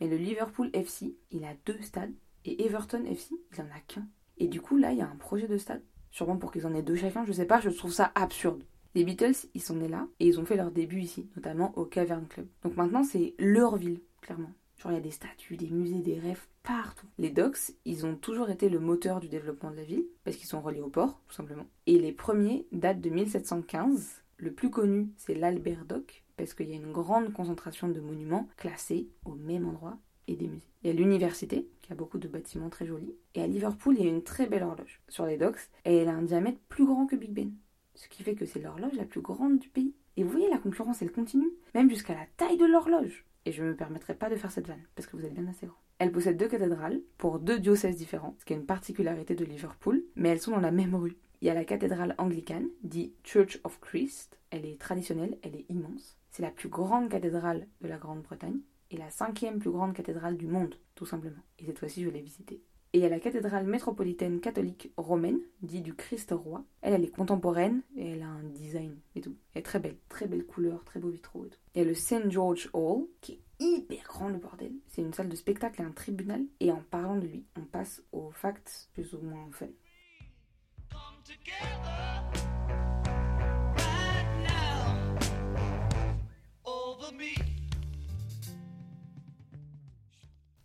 Mais 0.00 0.08
le 0.08 0.16
Liverpool 0.16 0.70
FC, 0.72 1.16
il 1.30 1.44
a 1.44 1.54
deux 1.66 1.80
stades 1.82 2.14
et 2.44 2.64
Everton 2.64 3.04
FC, 3.04 3.34
il 3.52 3.60
en 3.60 3.66
a 3.66 3.80
qu'un. 3.86 4.06
Et 4.38 4.48
du 4.48 4.60
coup, 4.60 4.76
là, 4.76 4.92
il 4.92 4.98
y 4.98 5.02
a 5.02 5.08
un 5.08 5.16
projet 5.16 5.48
de 5.48 5.58
stade. 5.58 5.82
Sûrement 6.10 6.36
pour 6.36 6.52
qu'ils 6.52 6.66
en 6.66 6.74
aient 6.74 6.82
deux 6.82 6.96
chacun, 6.96 7.24
je 7.24 7.32
sais 7.32 7.44
pas, 7.44 7.60
je 7.60 7.70
trouve 7.70 7.92
ça 7.92 8.12
absurde. 8.14 8.62
Les 8.94 9.04
Beatles, 9.04 9.34
ils 9.54 9.60
sont 9.60 9.76
nés 9.76 9.88
là 9.88 10.06
et 10.20 10.26
ils 10.26 10.40
ont 10.40 10.46
fait 10.46 10.56
leur 10.56 10.70
début 10.70 11.00
ici, 11.00 11.28
notamment 11.36 11.76
au 11.76 11.84
Cavern 11.84 12.26
Club. 12.26 12.46
Donc 12.62 12.76
maintenant, 12.76 13.04
c'est 13.04 13.34
leur 13.38 13.76
ville, 13.76 14.00
clairement. 14.22 14.52
Genre, 14.78 14.92
il 14.92 14.94
y 14.94 14.98
a 14.98 15.02
des 15.02 15.10
statues, 15.10 15.56
des 15.56 15.70
musées, 15.70 16.00
des 16.00 16.18
rêves 16.18 16.46
partout. 16.62 17.06
Les 17.18 17.30
docks, 17.30 17.72
ils 17.84 18.06
ont 18.06 18.14
toujours 18.14 18.48
été 18.48 18.68
le 18.68 18.78
moteur 18.78 19.18
du 19.18 19.28
développement 19.28 19.70
de 19.70 19.76
la 19.76 19.82
ville, 19.82 20.04
parce 20.22 20.36
qu'ils 20.36 20.46
sont 20.46 20.60
reliés 20.60 20.80
au 20.80 20.88
port, 20.88 21.20
tout 21.28 21.34
simplement. 21.34 21.66
Et 21.86 21.98
les 21.98 22.12
premiers 22.12 22.66
datent 22.70 23.00
de 23.00 23.10
1715. 23.10 24.22
Le 24.36 24.52
plus 24.52 24.70
connu, 24.70 25.10
c'est 25.16 25.34
l'Albert 25.34 25.84
Dock, 25.84 26.22
parce 26.36 26.54
qu'il 26.54 26.68
y 26.68 26.72
a 26.72 26.76
une 26.76 26.92
grande 26.92 27.32
concentration 27.32 27.88
de 27.88 27.98
monuments 27.98 28.48
classés 28.56 29.08
au 29.24 29.34
même 29.34 29.66
endroit 29.66 29.98
et 30.28 30.36
des 30.36 30.46
musées. 30.46 30.68
Il 30.82 30.86
y 30.86 30.90
a 30.90 30.96
l'université, 30.96 31.68
qui 31.82 31.92
a 31.92 31.96
beaucoup 31.96 32.18
de 32.18 32.28
bâtiments 32.28 32.70
très 32.70 32.86
jolis. 32.86 33.16
Et 33.34 33.42
à 33.42 33.48
Liverpool, 33.48 33.96
il 33.98 34.04
y 34.04 34.06
a 34.06 34.10
une 34.10 34.22
très 34.22 34.46
belle 34.46 34.62
horloge 34.62 35.00
sur 35.08 35.26
les 35.26 35.38
docks, 35.38 35.70
et 35.84 35.96
elle 35.96 36.08
a 36.08 36.14
un 36.14 36.22
diamètre 36.22 36.60
plus 36.68 36.86
grand 36.86 37.06
que 37.06 37.16
Big 37.16 37.32
Ben. 37.32 37.50
Ce 37.96 38.08
qui 38.08 38.22
fait 38.22 38.36
que 38.36 38.46
c'est 38.46 38.60
l'horloge 38.60 38.94
la 38.94 39.06
plus 39.06 39.22
grande 39.22 39.58
du 39.58 39.68
pays. 39.68 39.92
Et 40.16 40.22
vous 40.22 40.30
voyez, 40.30 40.48
la 40.48 40.58
concurrence, 40.58 41.02
elle 41.02 41.10
continue, 41.10 41.50
même 41.74 41.90
jusqu'à 41.90 42.14
la 42.14 42.26
taille 42.36 42.58
de 42.58 42.66
l'horloge 42.66 43.24
et 43.48 43.52
je 43.52 43.62
ne 43.62 43.68
me 43.68 43.76
permettrai 43.76 44.14
pas 44.14 44.28
de 44.28 44.36
faire 44.36 44.50
cette 44.50 44.66
vanne, 44.66 44.84
parce 44.94 45.08
que 45.08 45.16
vous 45.16 45.24
êtes 45.24 45.32
bien 45.32 45.46
assez 45.46 45.66
grand. 45.66 45.78
Elle 45.98 46.12
possède 46.12 46.36
deux 46.36 46.48
cathédrales, 46.48 47.00
pour 47.16 47.38
deux 47.38 47.58
diocèses 47.58 47.96
différents, 47.96 48.36
ce 48.38 48.44
qui 48.44 48.52
est 48.52 48.56
une 48.56 48.66
particularité 48.66 49.34
de 49.34 49.44
Liverpool, 49.46 50.04
mais 50.16 50.28
elles 50.28 50.40
sont 50.40 50.50
dans 50.50 50.60
la 50.60 50.70
même 50.70 50.94
rue. 50.94 51.16
Il 51.40 51.46
y 51.46 51.50
a 51.50 51.54
la 51.54 51.64
cathédrale 51.64 52.14
anglicane, 52.18 52.68
dit 52.82 53.14
Church 53.24 53.58
of 53.64 53.80
Christ. 53.80 54.38
Elle 54.50 54.66
est 54.66 54.78
traditionnelle, 54.78 55.38
elle 55.42 55.56
est 55.56 55.64
immense. 55.70 56.18
C'est 56.30 56.42
la 56.42 56.50
plus 56.50 56.68
grande 56.68 57.08
cathédrale 57.08 57.66
de 57.80 57.88
la 57.88 57.96
Grande-Bretagne. 57.96 58.60
est 58.90 58.98
la 58.98 59.08
cinquième 59.08 59.60
plus 59.60 59.70
grande 59.70 59.94
cathédrale 59.94 60.36
du 60.36 60.46
monde, 60.46 60.74
tout 60.94 61.06
simplement. 61.06 61.42
Et 61.58 61.64
cette 61.64 61.78
fois-ci, 61.78 62.04
je 62.04 62.10
l'ai 62.10 62.20
visitée. 62.20 62.60
Et 62.94 63.04
a 63.04 63.08
la 63.08 63.20
cathédrale 63.20 63.66
métropolitaine 63.66 64.40
catholique 64.40 64.92
romaine, 64.96 65.40
dit 65.60 65.82
du 65.82 65.94
Christ 65.94 66.32
roi. 66.32 66.64
Elle, 66.80 66.94
elle 66.94 67.04
est 67.04 67.14
contemporaine 67.14 67.82
et 67.96 68.12
elle 68.12 68.22
a 68.22 68.28
un 68.28 68.44
design 68.44 68.96
et 69.14 69.20
tout. 69.20 69.36
Elle 69.52 69.60
est 69.60 69.62
très 69.62 69.78
belle, 69.78 69.98
très 70.08 70.26
belle 70.26 70.46
couleur, 70.46 70.84
très 70.84 70.98
beau 70.98 71.10
vitraux 71.10 71.44
et 71.44 71.50
tout. 71.50 71.58
Il 71.74 71.82
y 71.82 71.84
a 71.84 71.86
le 71.86 71.94
St. 71.94 72.30
George 72.30 72.70
Hall, 72.72 73.06
qui 73.20 73.32
est 73.32 73.40
hyper 73.60 74.04
grand 74.04 74.28
le 74.28 74.38
bordel. 74.38 74.72
C'est 74.88 75.02
une 75.02 75.12
salle 75.12 75.28
de 75.28 75.36
spectacle 75.36 75.82
et 75.82 75.84
un 75.84 75.90
tribunal. 75.90 76.42
Et 76.60 76.72
en 76.72 76.82
parlant 76.90 77.16
de 77.16 77.26
lui, 77.26 77.44
on 77.56 77.64
passe 77.64 78.02
aux 78.12 78.30
facts 78.30 78.88
plus 78.94 79.12
ou 79.12 79.20
moins 79.20 79.50
fun. 79.52 79.66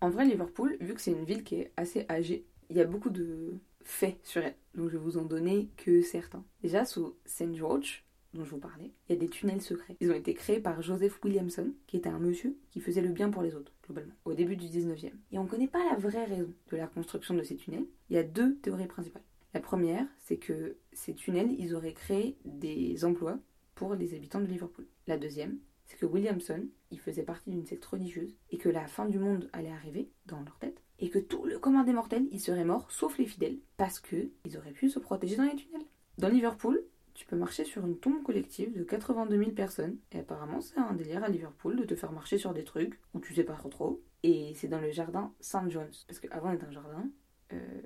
En 0.03 0.09
vrai, 0.09 0.25
Liverpool, 0.25 0.75
vu 0.81 0.95
que 0.95 0.99
c'est 0.99 1.13
une 1.13 1.23
ville 1.23 1.45
qui 1.45 1.55
est 1.55 1.71
assez 1.77 2.05
âgée, 2.09 2.45
il 2.69 2.75
y 2.75 2.81
a 2.81 2.85
beaucoup 2.85 3.09
de 3.09 3.53
faits 3.85 4.19
sur 4.23 4.43
elle. 4.43 4.57
Donc 4.75 4.89
je 4.89 4.97
vais 4.97 5.01
vous 5.01 5.17
en 5.17 5.23
donner 5.23 5.69
que 5.77 6.01
certains. 6.01 6.43
Déjà, 6.61 6.83
sous 6.83 7.15
St. 7.23 7.55
George, 7.55 8.03
dont 8.33 8.43
je 8.43 8.49
vous 8.49 8.57
parlais, 8.57 8.91
il 9.07 9.13
y 9.13 9.15
a 9.15 9.19
des 9.21 9.29
tunnels 9.29 9.61
secrets. 9.61 9.95
Ils 10.01 10.11
ont 10.11 10.15
été 10.15 10.33
créés 10.33 10.59
par 10.59 10.81
Joseph 10.81 11.23
Williamson, 11.23 11.71
qui 11.87 11.95
était 11.95 12.09
un 12.09 12.19
monsieur 12.19 12.57
qui 12.71 12.81
faisait 12.81 12.99
le 12.99 13.13
bien 13.13 13.29
pour 13.29 13.43
les 13.43 13.55
autres, 13.55 13.71
globalement, 13.85 14.15
au 14.25 14.33
début 14.33 14.57
du 14.57 14.65
19e. 14.65 15.13
Et 15.31 15.39
on 15.39 15.45
ne 15.45 15.47
connaît 15.47 15.69
pas 15.69 15.89
la 15.89 15.95
vraie 15.95 16.25
raison 16.25 16.53
de 16.69 16.75
la 16.75 16.87
construction 16.87 17.33
de 17.33 17.43
ces 17.43 17.55
tunnels. 17.55 17.87
Il 18.09 18.17
y 18.17 18.19
a 18.19 18.23
deux 18.23 18.57
théories 18.57 18.87
principales. 18.87 19.23
La 19.53 19.61
première, 19.61 20.05
c'est 20.19 20.35
que 20.35 20.75
ces 20.91 21.13
tunnels, 21.13 21.55
ils 21.57 21.75
auraient 21.75 21.93
créé 21.93 22.35
des 22.43 23.05
emplois 23.05 23.39
pour 23.73 23.95
les 23.95 24.15
habitants 24.15 24.41
de 24.41 24.47
Liverpool. 24.47 24.85
La 25.07 25.17
deuxième, 25.17 25.59
c'est 25.85 25.97
que 25.97 26.05
Williamson, 26.05 26.67
il 26.91 26.99
faisait 26.99 27.23
partie 27.23 27.49
d'une 27.49 27.65
secte 27.65 27.85
religieuse 27.85 28.35
et 28.51 28.57
que 28.57 28.69
la 28.69 28.87
fin 28.87 29.05
du 29.05 29.19
monde 29.19 29.49
allait 29.53 29.71
arriver 29.71 30.09
dans 30.25 30.41
leur 30.41 30.57
tête 30.59 30.81
et 30.99 31.09
que 31.09 31.19
tout 31.19 31.45
le 31.45 31.59
commun 31.59 31.83
des 31.83 31.93
mortels, 31.93 32.27
il 32.31 32.39
serait 32.39 32.65
mort, 32.65 32.91
sauf 32.91 33.17
les 33.17 33.25
fidèles, 33.25 33.57
parce 33.77 33.99
que 33.99 34.29
ils 34.45 34.57
auraient 34.57 34.71
pu 34.71 34.89
se 34.89 34.99
protéger 34.99 35.35
dans 35.35 35.43
les 35.43 35.55
tunnels. 35.55 35.85
Dans 36.17 36.29
Liverpool, 36.29 36.83
tu 37.13 37.25
peux 37.25 37.35
marcher 37.35 37.63
sur 37.63 37.85
une 37.85 37.97
tombe 37.97 38.23
collective 38.23 38.75
de 38.75 38.83
82 38.83 39.37
000 39.37 39.51
personnes 39.51 39.97
et 40.11 40.19
apparemment 40.19 40.61
c'est 40.61 40.77
un 40.77 40.93
délire 40.93 41.23
à 41.23 41.29
Liverpool 41.29 41.75
de 41.75 41.85
te 41.85 41.95
faire 41.95 42.11
marcher 42.11 42.37
sur 42.37 42.53
des 42.53 42.63
trucs 42.63 42.99
où 43.13 43.19
tu 43.19 43.33
sais 43.33 43.43
pas 43.43 43.53
trop 43.53 43.69
trop. 43.69 44.01
Et 44.23 44.53
c'est 44.55 44.67
dans 44.67 44.79
le 44.79 44.91
jardin 44.91 45.33
St. 45.39 45.69
John's 45.69 46.05
parce 46.07 46.19
qu'avant 46.19 46.51
d'être 46.51 46.65
un 46.65 46.71
jardin, 46.71 47.09
euh, 47.51 47.81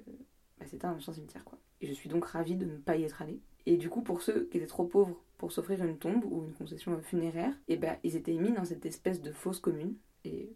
bah, 0.60 0.66
c'était 0.66 0.86
un 0.86 0.94
ancien 0.94 1.14
cimetière 1.14 1.44
quoi. 1.44 1.60
Et 1.82 1.88
je 1.88 1.94
suis 1.94 2.10
donc 2.10 2.26
ravie 2.26 2.56
de 2.56 2.66
ne 2.66 2.78
pas 2.78 2.96
y 2.96 3.04
être 3.04 3.22
allée. 3.22 3.40
Et 3.68 3.76
du 3.76 3.90
coup, 3.90 4.02
pour 4.02 4.22
ceux 4.22 4.48
qui 4.50 4.58
étaient 4.58 4.66
trop 4.66 4.86
pauvres 4.86 5.22
pour 5.38 5.52
s'offrir 5.52 5.84
une 5.84 5.98
tombe 5.98 6.24
ou 6.24 6.46
une 6.46 6.54
concession 6.54 6.98
funéraire, 7.02 7.52
et 7.68 7.74
eh 7.74 7.78
ben 7.78 7.98
ils 8.02 8.16
étaient 8.16 8.34
mis 8.34 8.54
dans 8.54 8.64
cette 8.64 8.86
espèce 8.86 9.22
de 9.22 9.34
fosse 9.34 9.60
commune. 9.60 9.96
Et 10.24 10.56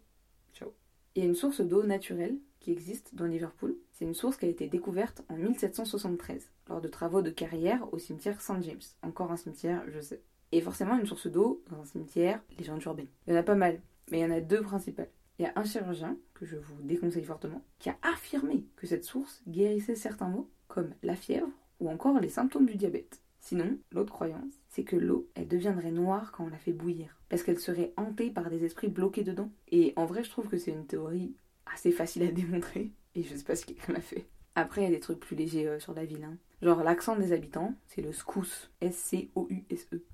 ciao. 0.54 0.72
Il 1.14 1.22
y 1.22 1.26
a 1.26 1.28
une 1.28 1.34
source 1.34 1.60
d'eau 1.60 1.82
naturelle 1.82 2.38
qui 2.58 2.72
existe 2.72 3.14
dans 3.14 3.26
Liverpool. 3.26 3.76
C'est 3.92 4.06
une 4.06 4.14
source 4.14 4.38
qui 4.38 4.46
a 4.46 4.48
été 4.48 4.66
découverte 4.66 5.22
en 5.28 5.36
1773 5.36 6.50
lors 6.70 6.80
de 6.80 6.88
travaux 6.88 7.20
de 7.20 7.28
carrière 7.28 7.86
au 7.92 7.98
cimetière 7.98 8.40
St 8.40 8.62
James. 8.62 8.80
Encore 9.02 9.30
un 9.30 9.36
cimetière, 9.36 9.84
je 9.90 10.00
sais. 10.00 10.22
Et 10.50 10.62
forcément, 10.62 10.98
une 10.98 11.06
source 11.06 11.26
d'eau 11.26 11.62
dans 11.70 11.82
un 11.82 11.84
cimetière, 11.84 12.42
légende 12.58 12.82
urbaine. 12.82 13.08
Il 13.26 13.34
y 13.34 13.36
en 13.36 13.40
a 13.40 13.42
pas 13.42 13.54
mal, 13.54 13.82
mais 14.10 14.20
il 14.20 14.22
y 14.22 14.24
en 14.24 14.30
a 14.30 14.40
deux 14.40 14.62
principales. 14.62 15.10
Il 15.38 15.42
y 15.42 15.46
a 15.46 15.52
un 15.54 15.64
chirurgien, 15.64 16.16
que 16.32 16.46
je 16.46 16.56
vous 16.56 16.80
déconseille 16.82 17.24
fortement, 17.24 17.62
qui 17.78 17.90
a 17.90 17.98
affirmé 18.02 18.64
que 18.76 18.86
cette 18.86 19.04
source 19.04 19.42
guérissait 19.46 19.96
certains 19.96 20.28
maux, 20.28 20.48
comme 20.66 20.94
la 21.02 21.14
fièvre 21.14 21.50
ou 21.82 21.90
encore 21.90 22.20
les 22.20 22.28
symptômes 22.28 22.66
du 22.66 22.76
diabète. 22.76 23.20
Sinon, 23.40 23.76
l'autre 23.90 24.12
croyance, 24.12 24.60
c'est 24.68 24.84
que 24.84 24.94
l'eau, 24.94 25.28
elle 25.34 25.48
deviendrait 25.48 25.90
noire 25.90 26.30
quand 26.30 26.44
on 26.44 26.48
la 26.48 26.58
fait 26.58 26.72
bouillir, 26.72 27.18
parce 27.28 27.42
qu'elle 27.42 27.58
serait 27.58 27.92
hantée 27.96 28.30
par 28.30 28.48
des 28.48 28.64
esprits 28.64 28.88
bloqués 28.88 29.24
dedans. 29.24 29.50
Et 29.72 29.92
en 29.96 30.06
vrai, 30.06 30.22
je 30.22 30.30
trouve 30.30 30.48
que 30.48 30.58
c'est 30.58 30.70
une 30.70 30.86
théorie 30.86 31.34
assez 31.66 31.90
facile 31.90 32.22
à 32.22 32.30
démontrer, 32.30 32.92
et 33.16 33.24
je 33.24 33.34
sais 33.34 33.42
pas 33.42 33.56
si 33.56 33.66
quelqu'un 33.66 33.94
l'a 33.94 34.00
fait. 34.00 34.28
Après, 34.54 34.82
il 34.82 34.84
y 34.84 34.86
a 34.86 34.90
des 34.90 35.00
trucs 35.00 35.18
plus 35.18 35.34
légers 35.34 35.66
euh, 35.66 35.80
sur 35.80 35.92
la 35.92 36.04
ville. 36.04 36.22
Hein. 36.22 36.36
Genre, 36.60 36.84
l'accent 36.84 37.16
des 37.16 37.32
habitants, 37.32 37.74
c'est 37.88 38.02
le 38.02 38.12
scous, 38.12 38.70
S-C-O-U-S-E. 38.80 40.04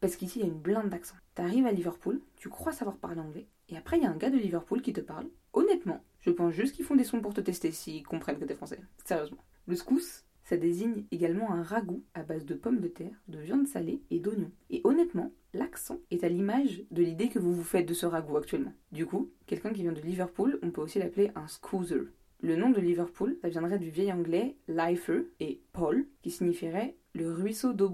Parce 0.00 0.16
qu'ici, 0.16 0.38
il 0.38 0.46
y 0.46 0.48
a 0.48 0.52
une 0.52 0.58
blinde 0.58 0.88
d'accent. 0.88 1.16
T'arrives 1.34 1.66
à 1.66 1.72
Liverpool, 1.72 2.22
tu 2.36 2.48
crois 2.48 2.72
savoir 2.72 2.96
parler 2.96 3.20
anglais, 3.20 3.48
et 3.68 3.76
après, 3.76 3.98
il 3.98 4.04
y 4.04 4.06
a 4.06 4.10
un 4.10 4.16
gars 4.16 4.30
de 4.30 4.38
Liverpool 4.38 4.80
qui 4.80 4.94
te 4.94 5.02
parle. 5.02 5.26
Honnêtement, 5.52 6.02
je 6.20 6.30
pense 6.30 6.54
juste 6.54 6.74
qu'ils 6.74 6.86
font 6.86 6.96
des 6.96 7.04
sons 7.04 7.20
pour 7.20 7.34
te 7.34 7.42
tester 7.42 7.70
s'ils 7.70 8.06
comprennent 8.06 8.38
que 8.38 8.46
t'es 8.46 8.54
français. 8.54 8.80
Sérieusement. 9.04 9.44
Le 9.66 9.76
scous, 9.76 10.24
ça 10.48 10.56
désigne 10.56 11.04
également 11.10 11.52
un 11.52 11.62
ragoût 11.62 12.02
à 12.14 12.22
base 12.22 12.46
de 12.46 12.54
pommes 12.54 12.80
de 12.80 12.88
terre, 12.88 13.22
de 13.28 13.38
viande 13.38 13.66
salée 13.66 14.00
et 14.10 14.18
d'oignons. 14.18 14.50
Et 14.70 14.80
honnêtement, 14.82 15.30
l'accent 15.52 15.98
est 16.10 16.24
à 16.24 16.28
l'image 16.30 16.84
de 16.90 17.02
l'idée 17.02 17.28
que 17.28 17.38
vous 17.38 17.52
vous 17.52 17.62
faites 17.62 17.86
de 17.86 17.92
ce 17.92 18.06
ragoût 18.06 18.38
actuellement. 18.38 18.72
Du 18.90 19.04
coup, 19.04 19.30
quelqu'un 19.46 19.74
qui 19.74 19.82
vient 19.82 19.92
de 19.92 20.00
Liverpool, 20.00 20.58
on 20.62 20.70
peut 20.70 20.80
aussi 20.80 20.98
l'appeler 20.98 21.30
un 21.34 21.46
scoozer. 21.48 22.06
Le 22.40 22.56
nom 22.56 22.70
de 22.70 22.80
Liverpool, 22.80 23.36
ça 23.42 23.50
viendrait 23.50 23.78
du 23.78 23.90
vieil 23.90 24.10
anglais 24.10 24.56
lifer 24.68 25.24
et 25.38 25.60
Paul, 25.74 26.06
qui 26.22 26.30
signifierait 26.30 26.96
le 27.12 27.30
ruisseau 27.30 27.74
d'eau. 27.74 27.92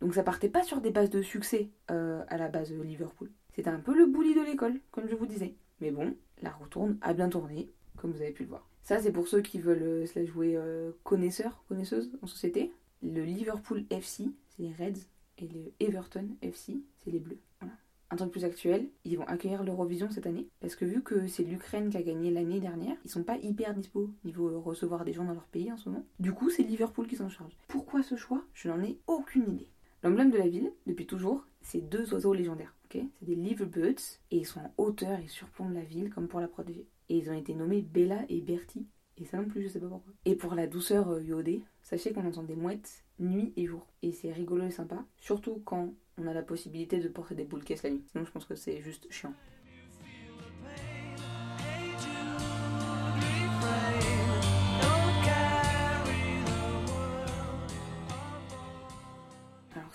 Donc 0.00 0.14
ça 0.14 0.22
partait 0.22 0.48
pas 0.48 0.62
sur 0.62 0.80
des 0.80 0.92
bases 0.92 1.10
de 1.10 1.22
succès 1.22 1.70
euh, 1.90 2.22
à 2.28 2.36
la 2.36 2.46
base 2.46 2.70
de 2.70 2.80
Liverpool. 2.80 3.32
C'était 3.56 3.70
un 3.70 3.80
peu 3.80 3.96
le 3.98 4.06
bouli 4.06 4.32
de 4.32 4.42
l'école, 4.42 4.78
comme 4.92 5.08
je 5.08 5.16
vous 5.16 5.26
disais. 5.26 5.56
Mais 5.80 5.90
bon, 5.90 6.14
la 6.40 6.50
roue 6.50 6.68
tourne, 6.68 6.98
a 7.00 7.14
bien 7.14 7.28
tourné, 7.28 7.68
comme 7.96 8.12
vous 8.12 8.22
avez 8.22 8.32
pu 8.32 8.44
le 8.44 8.50
voir. 8.50 8.68
Ça, 8.82 9.00
c'est 9.00 9.12
pour 9.12 9.26
ceux 9.26 9.40
qui 9.40 9.58
veulent 9.58 9.82
euh, 9.82 10.06
se 10.06 10.18
la 10.18 10.24
jouer 10.24 10.54
euh, 10.56 10.92
connaisseurs, 11.02 11.64
connaisseuses 11.68 12.10
en 12.22 12.26
société. 12.26 12.72
Le 13.02 13.24
Liverpool 13.24 13.84
FC, 13.90 14.30
c'est 14.48 14.62
les 14.62 14.72
Reds, 14.72 15.00
et 15.38 15.48
le 15.48 15.72
Everton 15.80 16.28
FC, 16.42 16.80
c'est 16.98 17.10
les 17.10 17.18
Bleus. 17.18 17.40
Voilà. 17.60 17.74
Un 18.10 18.16
truc 18.16 18.30
plus 18.30 18.44
actuel, 18.44 18.88
ils 19.04 19.18
vont 19.18 19.26
accueillir 19.26 19.64
l'Eurovision 19.64 20.08
cette 20.10 20.26
année, 20.26 20.46
parce 20.60 20.76
que 20.76 20.84
vu 20.84 21.02
que 21.02 21.26
c'est 21.26 21.42
l'Ukraine 21.42 21.90
qui 21.90 21.96
a 21.96 22.02
gagné 22.02 22.30
l'année 22.30 22.60
dernière, 22.60 22.96
ils 23.04 23.10
sont 23.10 23.24
pas 23.24 23.36
hyper 23.38 23.74
dispo 23.74 24.10
niveau 24.24 24.48
euh, 24.48 24.58
recevoir 24.58 25.04
des 25.04 25.12
gens 25.12 25.24
dans 25.24 25.34
leur 25.34 25.46
pays 25.48 25.72
en 25.72 25.76
ce 25.76 25.88
moment. 25.88 26.06
Du 26.20 26.32
coup, 26.32 26.48
c'est 26.48 26.62
Liverpool 26.62 27.08
qui 27.08 27.16
s'en 27.16 27.28
charge. 27.28 27.56
Pourquoi 27.66 28.02
ce 28.04 28.14
choix? 28.14 28.44
Je 28.54 28.68
n'en 28.68 28.80
ai 28.82 28.98
aucune 29.08 29.50
idée. 29.52 29.68
L'emblème 30.04 30.30
de 30.30 30.38
la 30.38 30.48
ville, 30.48 30.72
depuis 30.86 31.06
toujours, 31.06 31.44
c'est 31.60 31.80
deux 31.80 32.14
oiseaux 32.14 32.32
légendaires. 32.32 32.74
ok? 32.84 33.02
C'est 33.18 33.26
des 33.26 33.34
liverbirds, 33.34 34.20
et 34.30 34.36
ils 34.36 34.46
sont 34.46 34.60
en 34.60 34.72
hauteur 34.78 35.18
et 35.18 35.26
surplombent 35.26 35.74
la 35.74 35.82
ville 35.82 36.10
comme 36.10 36.28
pour 36.28 36.40
la 36.40 36.46
protéger. 36.46 36.86
Et 37.08 37.18
ils 37.18 37.30
ont 37.30 37.34
été 37.34 37.54
nommés 37.54 37.82
Bella 37.82 38.24
et 38.28 38.40
Bertie. 38.40 38.86
Et 39.18 39.24
ça 39.24 39.38
non 39.38 39.48
plus, 39.48 39.62
je 39.62 39.68
sais 39.68 39.80
pas 39.80 39.88
pourquoi. 39.88 40.12
Et 40.24 40.34
pour 40.34 40.54
la 40.54 40.66
douceur 40.66 41.10
euh, 41.10 41.20
sachez 41.82 42.12
qu'on 42.12 42.26
entend 42.26 42.42
des 42.42 42.56
mouettes 42.56 43.04
nuit 43.18 43.52
et 43.56 43.66
jour. 43.66 43.86
Et 44.02 44.12
c'est 44.12 44.32
rigolo 44.32 44.64
et 44.64 44.70
sympa, 44.70 45.04
surtout 45.16 45.62
quand 45.64 45.94
on 46.18 46.26
a 46.26 46.34
la 46.34 46.42
possibilité 46.42 46.98
de 47.00 47.08
porter 47.08 47.34
des 47.34 47.44
boules 47.44 47.64
caisses 47.64 47.82
la 47.82 47.90
nuit. 47.90 48.04
Sinon, 48.10 48.24
je 48.24 48.30
pense 48.30 48.44
que 48.44 48.54
c'est 48.54 48.80
juste 48.80 49.10
chiant. 49.10 49.32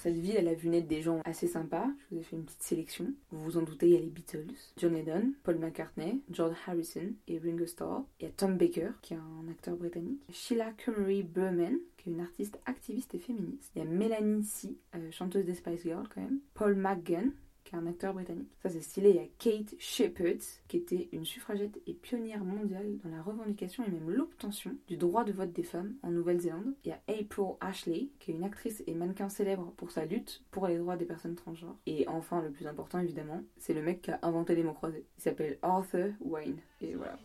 Cette 0.01 0.17
ville, 0.17 0.35
elle 0.35 0.47
a 0.47 0.53
vu 0.55 0.69
naître 0.69 0.87
des 0.87 1.01
gens 1.01 1.21
assez 1.25 1.47
sympas. 1.47 1.85
Je 2.09 2.15
vous 2.15 2.21
ai 2.21 2.23
fait 2.23 2.35
une 2.35 2.43
petite 2.43 2.63
sélection. 2.63 3.13
Vous 3.29 3.43
vous 3.43 3.57
en 3.57 3.61
doutez, 3.61 3.87
il 3.87 3.93
y 3.93 3.97
a 3.97 3.99
les 3.99 4.09
Beatles, 4.09 4.47
John 4.77 4.93
Lennon, 4.93 5.33
Paul 5.43 5.59
McCartney, 5.59 6.21
George 6.31 6.55
Harrison 6.65 7.13
et 7.27 7.37
Ringo 7.37 7.67
Starr. 7.67 8.03
Il 8.19 8.25
y 8.25 8.27
a 8.27 8.31
Tom 8.31 8.57
Baker, 8.57 8.89
qui 9.03 9.13
est 9.13 9.17
un 9.17 9.47
acteur 9.51 9.75
britannique. 9.75 10.21
Sheila 10.31 10.71
Cummery 10.71 11.21
Berman, 11.21 11.77
qui 11.97 12.09
est 12.09 12.13
une 12.13 12.21
artiste 12.21 12.59
activiste 12.65 13.13
et 13.13 13.19
féministe. 13.19 13.71
Il 13.75 13.83
y 13.83 13.85
a 13.85 13.89
Melanie 13.89 14.43
C, 14.43 14.75
euh, 14.95 15.11
chanteuse 15.11 15.45
des 15.45 15.53
Spice 15.53 15.83
Girls 15.83 16.07
quand 16.13 16.21
même. 16.21 16.39
Paul 16.55 16.75
McGann, 16.75 17.31
un 17.77 17.87
acteur 17.87 18.13
britannique. 18.13 18.49
Ça 18.61 18.69
c'est 18.69 18.81
stylé, 18.81 19.09
il 19.11 19.15
y 19.15 19.19
a 19.19 19.27
Kate 19.37 19.75
Shepherd, 19.79 20.39
qui 20.67 20.77
était 20.77 21.09
une 21.11 21.25
suffragette 21.25 21.79
et 21.87 21.93
pionnière 21.93 22.43
mondiale 22.43 22.97
dans 23.03 23.09
la 23.09 23.21
revendication 23.21 23.83
et 23.85 23.89
même 23.89 24.09
l'obtention 24.09 24.75
du 24.87 24.97
droit 24.97 25.23
de 25.23 25.31
vote 25.31 25.53
des 25.53 25.63
femmes 25.63 25.95
en 26.03 26.11
Nouvelle-Zélande. 26.11 26.73
Il 26.83 26.89
y 26.89 26.91
a 26.91 27.01
April 27.07 27.55
Ashley, 27.59 28.09
qui 28.19 28.31
est 28.31 28.35
une 28.35 28.43
actrice 28.43 28.83
et 28.87 28.93
mannequin 28.93 29.29
célèbre 29.29 29.73
pour 29.77 29.91
sa 29.91 30.05
lutte 30.05 30.43
pour 30.51 30.67
les 30.67 30.77
droits 30.77 30.97
des 30.97 31.05
personnes 31.05 31.35
transgenres. 31.35 31.77
Et 31.85 32.07
enfin, 32.07 32.41
le 32.41 32.51
plus 32.51 32.67
important 32.67 32.99
évidemment, 32.99 33.41
c'est 33.57 33.73
le 33.73 33.81
mec 33.81 34.01
qui 34.01 34.11
a 34.11 34.19
inventé 34.21 34.55
les 34.55 34.63
mots 34.63 34.73
croisés. 34.73 35.05
Il 35.17 35.21
s'appelle 35.21 35.57
Arthur 35.61 36.13
Wayne. 36.21 36.57
Et 36.81 36.95
voilà. 36.95 37.17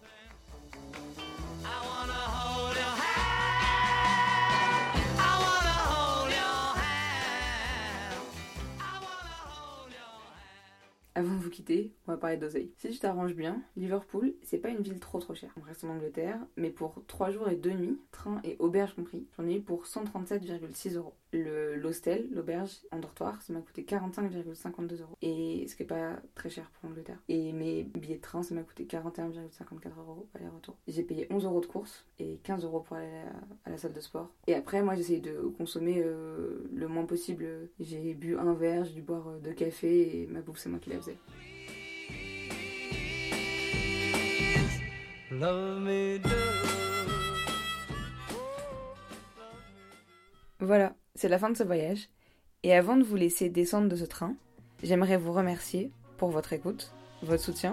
Avant 11.17 11.35
de 11.35 11.41
vous 11.41 11.49
quitter, 11.49 11.95
on 12.07 12.13
va 12.13 12.19
parler 12.19 12.37
d'oseille. 12.37 12.75
Si 12.77 12.91
tu 12.91 12.99
t'arranges 12.99 13.35
bien, 13.35 13.63
Liverpool, 13.75 14.35
c'est 14.43 14.59
pas 14.59 14.69
une 14.69 14.83
ville 14.83 15.01
trop 15.01 15.19
trop 15.19 15.35
chère. 15.35 15.51
On 15.57 15.63
reste 15.63 15.83
en 15.83 15.89
Angleterre, 15.89 16.39
mais 16.59 16.69
pour 16.69 17.03
3 17.07 17.31
jours 17.31 17.49
et 17.49 17.57
2 17.57 17.71
nuits, 17.71 17.99
train 18.11 18.39
et 18.45 18.57
auberge 18.59 18.95
compris, 18.95 19.27
j'en 19.35 19.47
ai 19.49 19.55
eu 19.55 19.63
pour 19.63 19.87
137,6 19.87 20.97
euros. 20.97 21.15
Le 21.33 21.77
l'hostel, 21.77 22.29
l'auberge 22.33 22.79
en 22.93 22.99
dortoir, 22.99 23.43
ça 23.43 23.53
m'a 23.53 23.61
coûté 23.61 23.83
45,52 23.83 25.01
euros. 25.01 25.17
Et 25.23 25.67
ce 25.69 25.77
qui 25.77 25.83
est 25.83 25.87
pas 25.87 26.21
très 26.35 26.51
cher 26.51 26.71
pour 26.71 26.89
l'Angleterre. 26.89 27.19
Et 27.29 27.53
mes 27.53 27.83
billets 27.83 28.17
de 28.17 28.21
train, 28.21 28.43
ça 28.43 28.55
m'a 28.55 28.63
coûté 28.63 28.85
41,54 28.85 29.99
euros 29.99 30.29
aller-retour. 30.35 30.77
J'ai 30.87 31.03
payé 31.03 31.27
11 31.31 31.45
euros 31.45 31.61
de 31.61 31.67
course 31.67 32.07
et 32.19 32.39
15 32.45 32.65
euros 32.65 32.81
pour 32.81 32.97
aller 32.97 33.11
à 33.65 33.71
la, 33.71 33.79
salle 33.79 33.93
de 33.93 34.01
sport. 34.01 34.31
Et 34.47 34.55
après, 34.55 34.83
moi, 34.83 34.95
j'essaye 34.95 35.21
de 35.21 35.53
consommer 35.59 36.03
euh, 36.05 36.69
le 36.73 36.89
moins 36.89 37.05
possible. 37.05 37.47
J'ai 37.81 38.15
bu 38.15 38.37
un 38.37 38.55
verre, 38.55 38.85
j'ai 38.85 38.95
dû 38.95 39.03
boire 39.03 39.29
euh, 39.29 39.39
deux 39.39 39.53
cafés 39.53 40.23
et 40.23 40.27
ma 40.27 40.41
bouffe, 40.41 40.59
c'est 40.59 40.69
moi 40.69 40.79
qui 40.79 40.91
la 40.91 40.97
faisais. 40.97 41.19
Love 45.31 45.81
me 45.81 46.19
do. 46.19 46.29
Voilà, 50.61 50.95
c'est 51.17 51.29
la 51.29 51.39
fin 51.39 51.51
de 51.51 51.57
ce 51.57 51.65
voyage. 51.65 52.09
Et 52.63 52.75
avant 52.75 52.97
de 52.97 53.03
vous 53.03 53.17
laisser 53.17 53.49
descendre 53.49 53.89
de 53.89 53.97
ce 53.97 54.05
train, 54.05 54.35
j'aimerais 54.83 55.17
vous 55.17 55.33
remercier 55.33 55.91
pour 56.17 56.31
votre 56.31 56.53
écoute, 56.53 56.93
votre 57.23 57.43
soutien, 57.43 57.73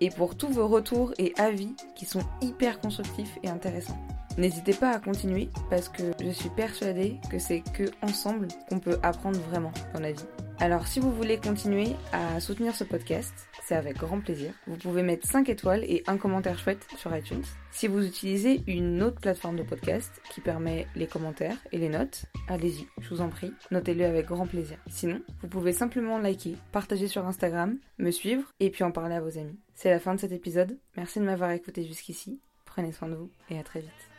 et 0.00 0.10
pour 0.10 0.36
tous 0.36 0.48
vos 0.48 0.66
retours 0.66 1.12
et 1.18 1.32
avis 1.36 1.74
qui 1.94 2.06
sont 2.06 2.22
hyper 2.40 2.80
constructifs 2.80 3.38
et 3.42 3.48
intéressants. 3.48 3.98
N'hésitez 4.38 4.72
pas 4.72 4.90
à 4.90 4.98
continuer 4.98 5.50
parce 5.68 5.88
que 5.88 6.12
je 6.22 6.30
suis 6.30 6.48
persuadée 6.50 7.16
que 7.30 7.38
c'est 7.38 7.62
que 7.74 7.90
ensemble 8.00 8.48
qu'on 8.68 8.78
peut 8.78 8.98
apprendre 9.02 9.38
vraiment 9.40 9.72
dans 9.92 10.00
la 10.00 10.12
vie. 10.12 10.24
Alors 10.60 10.86
si 10.86 11.00
vous 11.00 11.10
voulez 11.10 11.38
continuer 11.38 11.96
à 12.12 12.38
soutenir 12.38 12.76
ce 12.76 12.84
podcast, 12.84 13.32
c'est 13.64 13.74
avec 13.74 13.96
grand 13.96 14.20
plaisir. 14.20 14.52
Vous 14.66 14.76
pouvez 14.76 15.02
mettre 15.02 15.26
5 15.26 15.48
étoiles 15.48 15.84
et 15.84 16.02
un 16.06 16.18
commentaire 16.18 16.58
chouette 16.58 16.86
sur 16.98 17.16
iTunes. 17.16 17.44
Si 17.70 17.88
vous 17.88 18.06
utilisez 18.06 18.62
une 18.66 19.02
autre 19.02 19.22
plateforme 19.22 19.56
de 19.56 19.62
podcast 19.62 20.20
qui 20.30 20.42
permet 20.42 20.86
les 20.94 21.06
commentaires 21.06 21.56
et 21.72 21.78
les 21.78 21.88
notes, 21.88 22.26
allez-y, 22.46 22.86
je 23.00 23.08
vous 23.08 23.22
en 23.22 23.30
prie, 23.30 23.54
notez-le 23.70 24.04
avec 24.04 24.26
grand 24.26 24.46
plaisir. 24.46 24.76
Sinon, 24.86 25.22
vous 25.40 25.48
pouvez 25.48 25.72
simplement 25.72 26.18
liker, 26.18 26.56
partager 26.72 27.08
sur 27.08 27.26
Instagram, 27.26 27.78
me 27.96 28.10
suivre 28.10 28.44
et 28.60 28.68
puis 28.68 28.84
en 28.84 28.92
parler 28.92 29.14
à 29.14 29.22
vos 29.22 29.38
amis. 29.38 29.58
C'est 29.74 29.90
la 29.90 29.98
fin 29.98 30.14
de 30.14 30.20
cet 30.20 30.32
épisode. 30.32 30.76
Merci 30.94 31.20
de 31.20 31.24
m'avoir 31.24 31.52
écouté 31.52 31.84
jusqu'ici. 31.84 32.38
Prenez 32.66 32.92
soin 32.92 33.08
de 33.08 33.14
vous 33.14 33.30
et 33.48 33.58
à 33.58 33.62
très 33.62 33.80
vite. 33.80 34.09